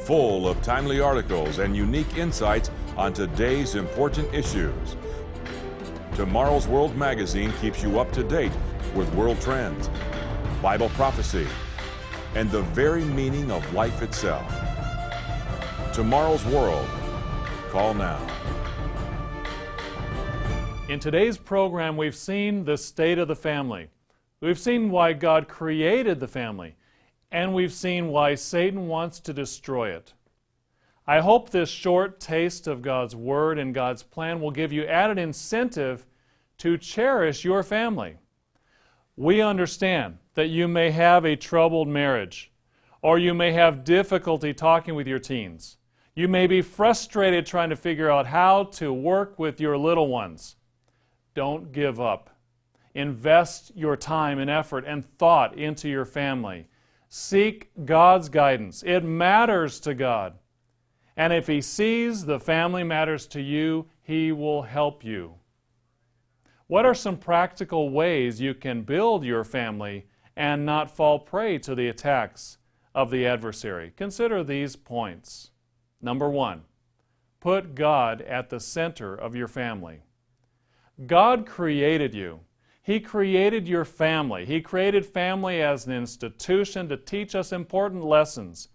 full 0.03 0.47
of 0.47 0.61
timely 0.61 1.01
articles 1.01 1.61
and 1.61 1.75
unique 1.75 2.19
insights 2.19 2.71
on 2.99 3.15
today's 3.15 3.75
important 3.75 4.33
issues. 4.35 4.97
Tomorrow's 6.19 6.67
World 6.67 6.97
magazine 6.97 7.53
keeps 7.61 7.81
you 7.81 8.01
up 8.01 8.11
to 8.11 8.25
date 8.25 8.51
with 8.97 9.09
world 9.15 9.41
trends, 9.41 9.89
Bible 10.61 10.89
prophecy, 10.89 11.47
and 12.35 12.51
the 12.51 12.63
very 12.63 13.05
meaning 13.05 13.53
of 13.53 13.73
life 13.73 14.03
itself. 14.03 14.45
Tomorrow's 15.93 16.45
World. 16.47 16.89
Call 17.71 17.95
now. 17.95 18.19
In 20.89 20.99
today's 20.99 21.39
program, 21.39 21.97
we've 21.97 22.17
seen 22.17 22.65
the 22.65 22.77
state 22.77 23.19
of 23.19 23.29
the 23.29 23.37
family. 23.37 23.87
We've 24.41 24.59
seen 24.59 24.91
why 24.91 25.13
God 25.13 25.47
created 25.47 26.19
the 26.19 26.27
family, 26.27 26.75
and 27.31 27.55
we've 27.55 27.73
seen 27.73 28.09
why 28.09 28.35
Satan 28.35 28.89
wants 28.89 29.21
to 29.21 29.33
destroy 29.33 29.91
it. 29.91 30.15
I 31.09 31.21
hope 31.21 31.49
this 31.49 31.71
short 31.71 32.21
taste 32.21 32.67
of 32.67 32.83
God's 32.83 33.17
Word 33.17 33.59
and 33.59 33.73
God's 33.73 34.03
plan 34.03 34.43
will 34.43 34.51
give 34.51 34.75
you 34.75 34.85
added 34.85 35.19
incentive 35.19 36.05
to 36.59 36.77
cherish 36.77 37.45
your 37.45 37.63
family. 37.63 38.19
We 39.17 39.41
understand 39.41 40.19
that 40.35 40.49
you 40.49 40.69
may 40.69 40.91
have 40.91 41.25
a 41.25 41.35
troubled 41.35 41.89
marriage, 41.89 42.53
or 43.01 43.19
you 43.19 43.33
may 43.33 43.53
have 43.53 43.85
difficulty 43.85 44.53
talking 44.53 44.95
with 44.95 45.07
your 45.07 45.19
teens. 45.19 45.79
You 46.15 46.29
may 46.29 46.47
be 46.47 46.61
frustrated 46.61 47.47
trying 47.47 47.71
to 47.71 47.77
figure 47.77 48.11
out 48.11 48.27
how 48.27 48.65
to 48.73 48.93
work 48.93 49.39
with 49.39 49.63
your 49.63 49.79
little 49.79 50.09
ones. 50.09 50.57
Don't 51.35 51.73
give 51.73 52.03
up. 52.03 52.37
Invest 52.95 53.73
your 53.75 53.97
time 53.97 54.39
and 54.39 54.51
effort 54.51 54.85
and 54.87 55.07
thought 55.17 55.57
into 55.57 55.89
your 55.89 56.05
family. 56.05 56.69
Seek 57.09 57.71
God's 57.87 58.29
guidance. 58.29 58.83
It 58.83 59.05
matters 59.05 59.81
to 59.81 59.95
God. 59.95 60.35
And 61.19 61.33
if 61.33 61.49
He 61.49 61.61
sees 61.61 62.25
the 62.25 62.39
family 62.39 62.85
matters 62.85 63.27
to 63.27 63.43
you, 63.43 63.87
He 64.01 64.31
will 64.31 64.63
help 64.63 65.05
you. 65.05 65.35
What 66.69 66.87
are 66.87 66.95
some 66.95 67.17
practical 67.17 67.91
ways 67.91 68.41
you 68.41 68.55
can 68.55 68.83
build 68.83 69.25
your 69.25 69.43
family 69.43 70.07
and 70.37 70.65
not 70.65 70.95
fall 70.95 71.19
prey 71.19 71.59
to 71.59 71.75
the 71.75 71.89
attacks 71.89 72.59
of 72.95 73.11
the 73.11 73.27
adversary? 73.27 73.93
Consider 73.97 74.45
these 74.45 74.77
points. 74.77 75.51
Number 76.01 76.31
one, 76.31 76.63
put 77.41 77.75
God 77.75 78.21
at 78.23 78.49
the 78.49 78.61
center 78.61 79.13
of 79.13 79.35
your 79.35 79.49
family. 79.49 80.03
God 81.05 81.47
created 81.47 82.15
you. 82.15 82.41
He 82.81 83.01
created 83.01 83.67
your 83.67 83.85
family. 83.85 84.47
He 84.47 84.61
created 84.61 85.05
family 85.05 85.61
as 85.63 85.87
an 85.87 85.93
institution 85.93 86.89
to 86.89 86.97
teach 86.97 87.35
us 87.35 87.53
important 87.53 88.05
lessons 88.05 88.69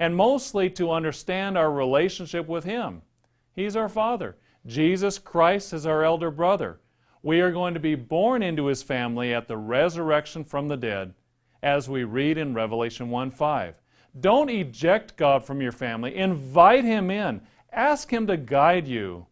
and 0.00 0.16
mostly 0.16 0.70
to 0.70 0.90
understand 0.90 1.58
our 1.58 1.70
relationship 1.70 2.48
with 2.48 2.64
Him. 2.64 3.02
He's 3.54 3.76
our 3.76 3.88
Father. 3.88 4.34
Jesus 4.66 5.18
Christ 5.18 5.74
is 5.74 5.84
our 5.84 6.02
elder 6.02 6.30
brother. 6.30 6.80
We 7.22 7.42
are 7.42 7.52
going 7.52 7.74
to 7.74 7.80
be 7.80 7.94
born 7.96 8.42
into 8.42 8.64
His 8.64 8.82
family 8.82 9.34
at 9.34 9.46
the 9.46 9.58
resurrection 9.58 10.42
from 10.42 10.68
the 10.68 10.76
dead, 10.78 11.12
as 11.62 11.86
we 11.86 12.04
read 12.04 12.38
in 12.38 12.54
Revelation 12.54 13.10
1 13.10 13.30
5. 13.30 13.74
Don't 14.18 14.48
eject 14.48 15.18
God 15.18 15.44
from 15.44 15.60
your 15.60 15.70
family. 15.70 16.16
Invite 16.16 16.84
Him 16.84 17.10
in. 17.10 17.42
Ask 17.70 18.10
Him 18.10 18.26
to 18.26 18.38
guide 18.38 18.88
you. 18.88 19.26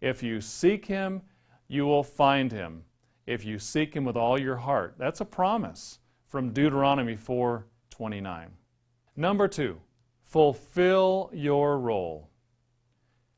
If 0.00 0.22
you 0.22 0.40
seek 0.40 0.86
Him, 0.86 1.20
you 1.68 1.84
will 1.84 2.02
find 2.02 2.50
Him. 2.50 2.84
If 3.26 3.44
you 3.44 3.58
seek 3.58 3.92
Him 3.92 4.06
with 4.06 4.16
all 4.16 4.40
your 4.40 4.56
heart. 4.56 4.94
That's 4.96 5.20
a 5.20 5.26
promise 5.26 5.98
from 6.26 6.54
Deuteronomy 6.54 7.16
4 7.16 7.66
29. 7.90 8.50
Number 9.14 9.48
two, 9.48 9.78
Fulfill 10.26 11.30
your 11.32 11.78
role. 11.78 12.28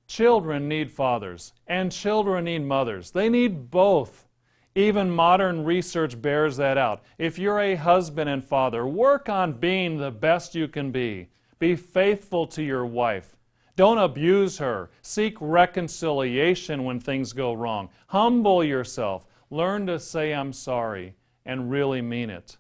Children 0.07 0.69
need 0.69 0.91
fathers, 0.91 1.53
and 1.67 1.93
children 1.93 2.47
need 2.47 2.65
mothers. 2.65 3.11
They 3.11 3.29
need 3.29 3.71
both. 3.71 4.27
Even 4.75 5.11
modern 5.11 5.65
research 5.65 6.21
bears 6.21 6.57
that 6.57 6.79
out. 6.79 7.03
If 7.19 7.39
you're 7.39 7.61
a 7.61 7.75
husband 7.75 8.31
and 8.31 8.43
father, 8.43 8.87
work 8.87 9.29
on 9.29 9.53
being 9.53 9.99
the 9.99 10.11
best 10.11 10.55
you 10.55 10.67
can 10.67 10.91
be. 10.91 11.29
Be 11.59 11.77
faithful 11.77 12.47
to 12.49 12.63
your 12.63 12.87
wife. 12.87 13.37
Don't 13.77 13.99
abuse 13.99 14.57
her. 14.59 14.89
Seek 15.03 15.37
reconciliation 15.41 16.85
when 16.85 17.01
things 17.01 17.35
go 17.35 17.53
wrong. 17.53 17.91
Humble 18.07 18.65
yourself. 18.65 19.27
Learn 19.51 19.87
to 19.89 20.01
say, 20.01 20.33
I'm 20.33 20.55
sorry, 20.55 21.15
and 21.45 21.71
really 21.71 22.01
mean 22.01 22.31
it. 22.31 22.57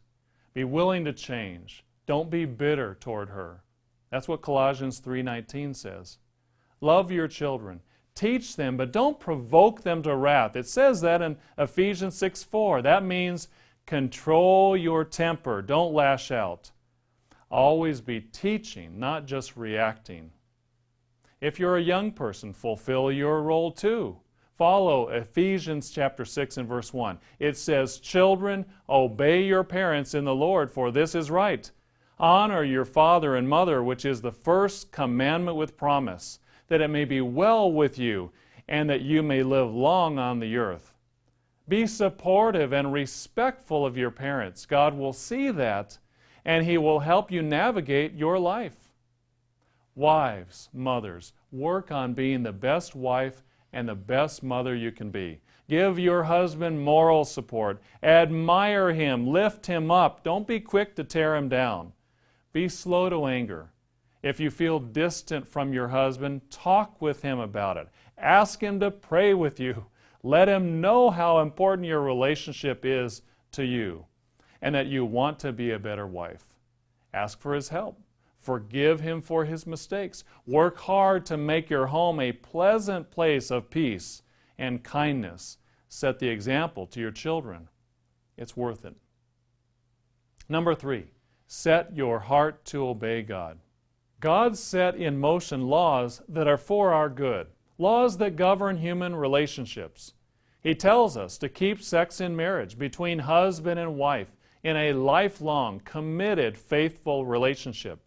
Be 0.52 0.64
willing 0.64 1.04
to 1.06 1.12
change. 1.14 1.82
Don't 2.06 2.30
be 2.30 2.44
bitter 2.44 2.94
toward 3.00 3.30
her. 3.30 3.62
That's 4.10 4.28
what 4.28 4.42
Colossians 4.42 5.00
3:19 5.00 5.74
says. 5.74 6.18
Love 6.80 7.10
your 7.10 7.28
children. 7.28 7.80
Teach 8.14 8.56
them, 8.56 8.76
but 8.76 8.92
don't 8.92 9.20
provoke 9.20 9.82
them 9.82 10.02
to 10.02 10.16
wrath. 10.16 10.56
It 10.56 10.66
says 10.66 11.00
that 11.02 11.22
in 11.22 11.36
Ephesians 11.56 12.16
6:4. 12.16 12.82
That 12.82 13.04
means 13.04 13.48
control 13.86 14.76
your 14.76 15.04
temper. 15.04 15.62
Don't 15.62 15.94
lash 15.94 16.30
out. 16.30 16.72
Always 17.50 18.00
be 18.00 18.20
teaching, 18.20 18.98
not 18.98 19.26
just 19.26 19.56
reacting. 19.56 20.32
If 21.40 21.58
you're 21.58 21.76
a 21.76 21.82
young 21.82 22.12
person, 22.12 22.52
fulfill 22.52 23.12
your 23.12 23.42
role 23.42 23.70
too. 23.70 24.18
Follow 24.56 25.08
Ephesians 25.08 25.88
chapter 25.88 26.24
6 26.24 26.56
and 26.56 26.68
verse 26.68 26.92
1. 26.92 27.20
It 27.38 27.56
says, 27.56 28.00
Children, 28.00 28.66
obey 28.88 29.44
your 29.44 29.62
parents 29.62 30.14
in 30.14 30.24
the 30.24 30.34
Lord, 30.34 30.68
for 30.70 30.90
this 30.90 31.14
is 31.14 31.30
right. 31.30 31.70
Honor 32.20 32.64
your 32.64 32.84
father 32.84 33.36
and 33.36 33.48
mother, 33.48 33.82
which 33.82 34.04
is 34.04 34.20
the 34.20 34.32
first 34.32 34.90
commandment 34.90 35.56
with 35.56 35.76
promise, 35.76 36.40
that 36.66 36.80
it 36.80 36.88
may 36.88 37.04
be 37.04 37.20
well 37.20 37.70
with 37.70 37.98
you 37.98 38.32
and 38.66 38.90
that 38.90 39.02
you 39.02 39.22
may 39.22 39.42
live 39.42 39.72
long 39.72 40.18
on 40.18 40.40
the 40.40 40.56
earth. 40.56 40.94
Be 41.68 41.86
supportive 41.86 42.72
and 42.72 42.92
respectful 42.92 43.86
of 43.86 43.96
your 43.96 44.10
parents. 44.10 44.66
God 44.66 44.94
will 44.94 45.12
see 45.12 45.50
that 45.50 45.98
and 46.44 46.64
He 46.64 46.78
will 46.78 47.00
help 47.00 47.30
you 47.30 47.42
navigate 47.42 48.14
your 48.14 48.38
life. 48.38 48.92
Wives, 49.94 50.68
mothers, 50.72 51.32
work 51.52 51.90
on 51.92 52.14
being 52.14 52.42
the 52.42 52.52
best 52.52 52.94
wife 52.94 53.42
and 53.72 53.88
the 53.88 53.94
best 53.94 54.42
mother 54.42 54.74
you 54.74 54.90
can 54.90 55.10
be. 55.10 55.40
Give 55.68 55.98
your 55.98 56.24
husband 56.24 56.80
moral 56.80 57.24
support. 57.24 57.82
Admire 58.02 58.92
him. 58.92 59.26
Lift 59.26 59.66
him 59.66 59.90
up. 59.90 60.24
Don't 60.24 60.46
be 60.46 60.60
quick 60.60 60.96
to 60.96 61.04
tear 61.04 61.36
him 61.36 61.48
down. 61.48 61.92
Be 62.52 62.68
slow 62.68 63.08
to 63.08 63.26
anger. 63.26 63.70
If 64.22 64.40
you 64.40 64.50
feel 64.50 64.80
distant 64.80 65.46
from 65.46 65.72
your 65.72 65.88
husband, 65.88 66.50
talk 66.50 67.00
with 67.00 67.22
him 67.22 67.38
about 67.38 67.76
it. 67.76 67.88
Ask 68.16 68.60
him 68.62 68.80
to 68.80 68.90
pray 68.90 69.34
with 69.34 69.60
you. 69.60 69.86
Let 70.22 70.48
him 70.48 70.80
know 70.80 71.10
how 71.10 71.38
important 71.38 71.86
your 71.86 72.00
relationship 72.00 72.84
is 72.84 73.22
to 73.52 73.64
you 73.64 74.06
and 74.60 74.74
that 74.74 74.86
you 74.86 75.04
want 75.04 75.38
to 75.40 75.52
be 75.52 75.70
a 75.70 75.78
better 75.78 76.06
wife. 76.06 76.46
Ask 77.14 77.40
for 77.40 77.54
his 77.54 77.68
help. 77.68 78.00
Forgive 78.38 79.00
him 79.00 79.20
for 79.20 79.44
his 79.44 79.66
mistakes. 79.66 80.24
Work 80.46 80.78
hard 80.78 81.26
to 81.26 81.36
make 81.36 81.70
your 81.70 81.86
home 81.86 82.20
a 82.20 82.32
pleasant 82.32 83.10
place 83.10 83.50
of 83.50 83.70
peace 83.70 84.22
and 84.58 84.82
kindness. 84.82 85.58
Set 85.88 86.18
the 86.18 86.28
example 86.28 86.86
to 86.86 87.00
your 87.00 87.10
children. 87.10 87.68
It's 88.36 88.56
worth 88.56 88.84
it. 88.84 88.96
Number 90.48 90.74
three, 90.74 91.06
set 91.48 91.96
your 91.96 92.20
heart 92.20 92.62
to 92.66 92.86
obey 92.86 93.22
God. 93.22 93.58
God 94.20 94.56
set 94.56 94.94
in 94.94 95.18
motion 95.18 95.66
laws 95.66 96.20
that 96.28 96.46
are 96.46 96.58
for 96.58 96.92
our 96.92 97.08
good, 97.08 97.46
laws 97.78 98.18
that 98.18 98.36
govern 98.36 98.76
human 98.76 99.16
relationships. 99.16 100.12
He 100.62 100.74
tells 100.74 101.16
us 101.16 101.38
to 101.38 101.48
keep 101.48 101.82
sex 101.82 102.20
in 102.20 102.36
marriage 102.36 102.78
between 102.78 103.20
husband 103.20 103.80
and 103.80 103.96
wife 103.96 104.36
in 104.62 104.76
a 104.76 104.92
lifelong, 104.92 105.80
committed, 105.80 106.58
faithful 106.58 107.24
relationship. 107.24 108.00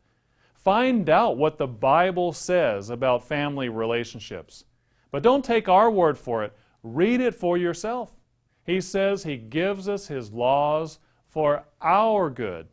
Find 0.53 1.09
out 1.09 1.37
what 1.37 1.57
the 1.57 1.67
Bible 1.67 2.33
says 2.33 2.91
about 2.91 3.27
family 3.27 3.69
relationships. 3.69 4.65
But 5.09 5.23
don't 5.23 5.43
take 5.43 5.67
our 5.67 5.89
word 5.89 6.17
for 6.17 6.43
it. 6.43 6.53
Read 6.83 7.21
it 7.21 7.33
for 7.33 7.57
yourself. 7.57 8.15
He 8.65 8.81
says 8.81 9.23
He 9.23 9.37
gives 9.37 9.89
us 9.89 10.07
His 10.07 10.31
laws 10.31 10.99
for 11.29 11.63
our 11.81 12.29
good. 12.29 12.67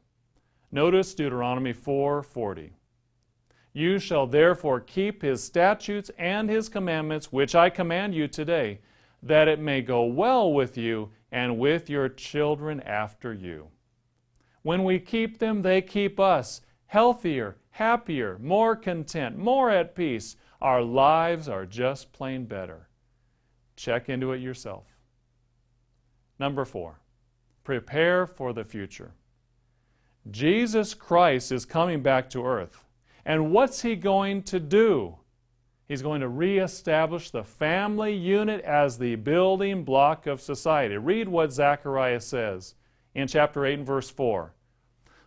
Notice 0.71 1.15
Deuteronomy 1.15 1.73
4:40. 1.73 2.73
You 3.73 3.99
shall 3.99 4.27
therefore 4.27 4.81
keep 4.81 5.23
his 5.23 5.43
statutes 5.43 6.11
and 6.19 6.51
his 6.51 6.69
commandments 6.69 7.33
which 7.33 7.55
I 7.55 7.71
command 7.71 8.15
you 8.15 8.29
today, 8.29 8.81
that 9.23 9.49
it 9.49 9.61
may 9.61 9.83
go 9.83 10.05
well 10.05 10.53
with 10.53 10.77
you 10.77 11.11
and 11.33 11.59
with 11.59 11.89
your 11.89 12.09
children 12.09 12.81
after 12.81 13.33
you. 13.33 13.69
When 14.63 14.85
we 14.85 14.99
keep 14.99 15.39
them, 15.39 15.63
they 15.63 15.81
keep 15.81 16.21
us 16.21 16.61
healthier, 16.87 17.57
happier, 17.71 18.39
more 18.39 18.77
content, 18.77 19.39
more 19.39 19.71
at 19.71 19.95
peace. 19.95 20.37
Our 20.61 20.83
lives 20.83 21.49
are 21.49 21.65
just 21.65 22.13
plain 22.13 22.45
better. 22.45 22.89
Check 23.77 24.09
into 24.09 24.33
it 24.33 24.41
yourself. 24.41 24.99
Number 26.39 26.65
four, 26.65 27.01
prepare 27.65 28.27
for 28.27 28.53
the 28.53 28.65
future. 28.65 29.13
Jesus 30.31 30.95
Christ 30.95 31.53
is 31.53 31.65
coming 31.65 32.03
back 32.03 32.29
to 32.31 32.45
earth. 32.45 32.85
And 33.25 33.53
what's 33.53 33.83
he 33.83 33.97
going 33.97 34.43
to 34.45 34.61
do? 34.61 35.17
He's 35.87 36.03
going 36.03 36.21
to 36.21 36.29
reestablish 36.29 37.31
the 37.31 37.45
family 37.45 38.15
unit 38.15 38.61
as 38.63 38.99
the 38.99 39.15
building 39.17 39.85
block 39.85 40.27
of 40.27 40.41
society. 40.41 40.97
Read 40.97 41.29
what 41.29 41.53
Zechariah 41.53 42.21
says 42.21 42.75
in 43.15 43.27
chapter 43.27 43.65
8 43.65 43.79
and 43.79 43.87
verse 43.87 44.11
4. 44.11 44.53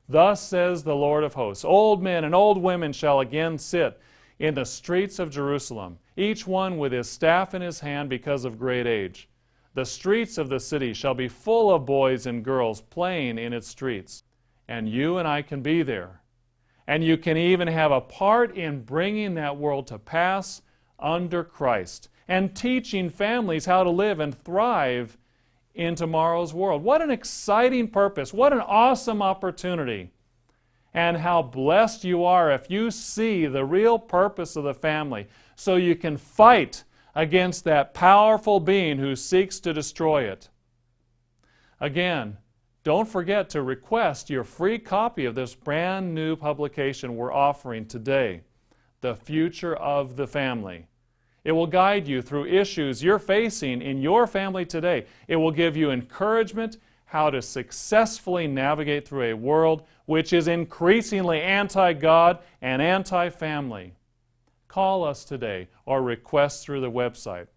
Thus 0.07 0.41
says 0.41 0.83
the 0.83 0.95
Lord 0.95 1.23
of 1.23 1.33
hosts 1.33 1.65
Old 1.65 2.03
men 2.03 2.23
and 2.23 2.35
old 2.35 2.57
women 2.57 2.93
shall 2.93 3.21
again 3.21 3.57
sit 3.57 3.99
in 4.39 4.53
the 4.53 4.65
streets 4.65 5.19
of 5.19 5.29
Jerusalem, 5.29 5.97
each 6.17 6.45
one 6.45 6.77
with 6.77 6.91
his 6.91 7.09
staff 7.09 7.53
in 7.53 7.61
his 7.61 7.79
hand 7.79 8.09
because 8.09 8.43
of 8.43 8.59
great 8.59 8.85
age. 8.85 9.29
The 9.73 9.85
streets 9.85 10.37
of 10.37 10.49
the 10.49 10.59
city 10.59 10.93
shall 10.93 11.13
be 11.13 11.27
full 11.27 11.73
of 11.73 11.85
boys 11.85 12.25
and 12.25 12.43
girls 12.43 12.81
playing 12.81 13.37
in 13.37 13.53
its 13.53 13.67
streets. 13.67 14.23
And 14.67 14.87
you 14.89 15.17
and 15.17 15.27
I 15.27 15.41
can 15.41 15.61
be 15.61 15.83
there 15.83 16.21
and 16.91 17.05
you 17.05 17.15
can 17.15 17.37
even 17.37 17.69
have 17.69 17.91
a 17.91 18.01
part 18.01 18.55
in 18.57 18.83
bringing 18.83 19.35
that 19.35 19.55
world 19.55 19.87
to 19.87 19.97
pass 19.97 20.61
under 20.99 21.41
Christ 21.41 22.09
and 22.27 22.53
teaching 22.53 23.09
families 23.09 23.65
how 23.65 23.83
to 23.83 23.89
live 23.89 24.19
and 24.19 24.35
thrive 24.35 25.17
in 25.73 25.95
tomorrow's 25.95 26.53
world. 26.53 26.83
What 26.83 27.01
an 27.01 27.09
exciting 27.09 27.87
purpose! 27.87 28.33
What 28.33 28.51
an 28.51 28.59
awesome 28.59 29.21
opportunity! 29.21 30.11
And 30.93 31.15
how 31.15 31.41
blessed 31.43 32.03
you 32.03 32.25
are 32.25 32.51
if 32.51 32.69
you 32.69 32.91
see 32.91 33.45
the 33.45 33.63
real 33.63 33.97
purpose 33.97 34.57
of 34.57 34.65
the 34.65 34.73
family 34.73 35.27
so 35.55 35.77
you 35.77 35.95
can 35.95 36.17
fight 36.17 36.83
against 37.15 37.63
that 37.63 37.93
powerful 37.93 38.59
being 38.59 38.97
who 38.97 39.15
seeks 39.15 39.61
to 39.61 39.73
destroy 39.73 40.23
it. 40.23 40.49
Again, 41.79 42.37
don't 42.83 43.07
forget 43.07 43.49
to 43.51 43.61
request 43.61 44.29
your 44.29 44.43
free 44.43 44.79
copy 44.79 45.25
of 45.25 45.35
this 45.35 45.53
brand 45.53 46.15
new 46.15 46.35
publication 46.35 47.15
we're 47.15 47.31
offering 47.31 47.85
today, 47.85 48.41
The 49.01 49.15
Future 49.15 49.75
of 49.75 50.15
the 50.15 50.25
Family. 50.25 50.87
It 51.43 51.51
will 51.51 51.67
guide 51.67 52.07
you 52.07 52.21
through 52.21 52.45
issues 52.45 53.03
you're 53.03 53.19
facing 53.19 53.81
in 53.81 54.01
your 54.01 54.25
family 54.25 54.65
today. 54.65 55.05
It 55.27 55.35
will 55.35 55.51
give 55.51 55.77
you 55.77 55.91
encouragement 55.91 56.77
how 57.05 57.29
to 57.29 57.41
successfully 57.41 58.47
navigate 58.47 59.07
through 59.07 59.23
a 59.23 59.33
world 59.33 59.85
which 60.05 60.33
is 60.33 60.47
increasingly 60.47 61.41
anti 61.41 61.93
God 61.93 62.39
and 62.61 62.81
anti 62.81 63.29
family. 63.29 63.93
Call 64.67 65.03
us 65.03 65.25
today 65.25 65.67
or 65.85 66.01
request 66.01 66.63
through 66.63 66.81
the 66.81 66.91
website. 66.91 67.47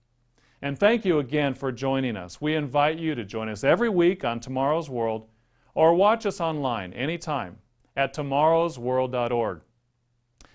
And 0.63 0.79
thank 0.79 1.05
you 1.05 1.19
again 1.19 1.55
for 1.55 1.73
joining 1.73 2.17
us. 2.17 2.41
We 2.41 2.55
invite 2.55 2.99
you 2.99 3.15
to 3.15 3.25
join 3.25 3.49
us 3.49 3.65
every 3.65 3.89
week 3.89 4.25
on 4.25 4.41
Tomorrow's 4.41 4.89
World 4.89 5.29
or 5.75 5.95
watch 5.95 6.25
us 6.25 6.41
online 6.41 6.93
anytime 6.93 7.59
at 7.97 8.15
tomorrowsworld.org. 8.15 9.61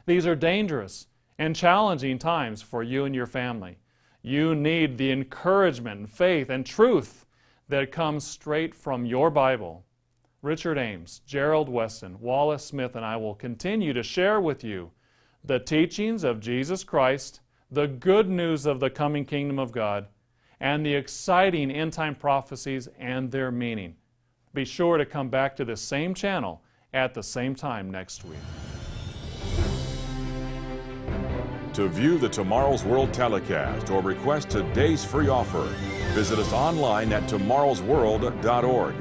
These 0.05 0.25
are 0.25 0.35
dangerous 0.35 1.07
and 1.37 1.55
challenging 1.55 2.17
times 2.17 2.61
for 2.61 2.83
you 2.83 3.05
and 3.05 3.13
your 3.13 3.27
family. 3.27 3.77
You 4.21 4.55
need 4.55 4.97
the 4.97 5.11
encouragement 5.11 6.09
faith 6.09 6.49
and 6.49 6.65
truth 6.65 7.25
that 7.69 7.91
comes 7.91 8.25
straight 8.25 8.75
from 8.75 9.05
your 9.05 9.29
Bible. 9.29 9.85
Richard 10.41 10.77
Ames, 10.77 11.21
Gerald 11.25 11.69
Weston, 11.69 12.19
Wallace 12.19 12.65
Smith, 12.65 12.95
and 12.95 13.05
I 13.05 13.17
will 13.17 13.35
continue 13.35 13.93
to 13.93 14.03
share 14.03 14.39
with 14.41 14.63
you 14.63 14.91
the 15.43 15.59
teachings 15.59 16.23
of 16.23 16.39
Jesus 16.39 16.83
Christ 16.83 17.41
the 17.71 17.87
good 17.87 18.27
news 18.27 18.65
of 18.65 18.79
the 18.79 18.89
coming 18.89 19.25
kingdom 19.25 19.59
of 19.59 19.71
God, 19.71 20.07
and 20.59 20.85
the 20.85 20.93
exciting 20.93 21.71
end 21.71 21.93
time 21.93 22.15
prophecies 22.15 22.87
and 22.97 23.31
their 23.31 23.51
meaning. 23.51 23.95
Be 24.53 24.65
sure 24.65 24.97
to 24.97 25.05
come 25.05 25.29
back 25.29 25.55
to 25.57 25.65
this 25.65 25.81
same 25.81 26.13
channel 26.13 26.61
at 26.93 27.13
the 27.13 27.23
same 27.23 27.55
time 27.55 27.91
next 27.91 28.25
week. 28.25 28.39
To 31.73 31.87
view 31.87 32.17
the 32.17 32.27
Tomorrow's 32.27 32.83
World 32.83 33.13
telecast 33.13 33.91
or 33.91 34.01
request 34.01 34.49
today's 34.49 35.05
free 35.05 35.29
offer, 35.29 35.63
visit 36.13 36.39
us 36.39 36.51
online 36.51 37.13
at 37.13 37.23
tomorrowsworld.org. 37.23 38.95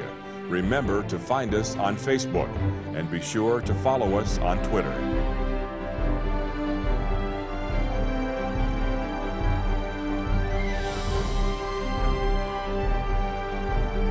Remember 0.49 1.03
to 1.05 1.19
find 1.19 1.55
us 1.55 1.77
on 1.77 1.97
Facebook 1.97 2.49
and 2.95 3.11
be 3.11 3.21
sure 3.21 3.61
to 3.63 3.75
follow 3.75 4.19
us 4.19 4.39
on 4.39 4.63
Twitter. 4.65 5.18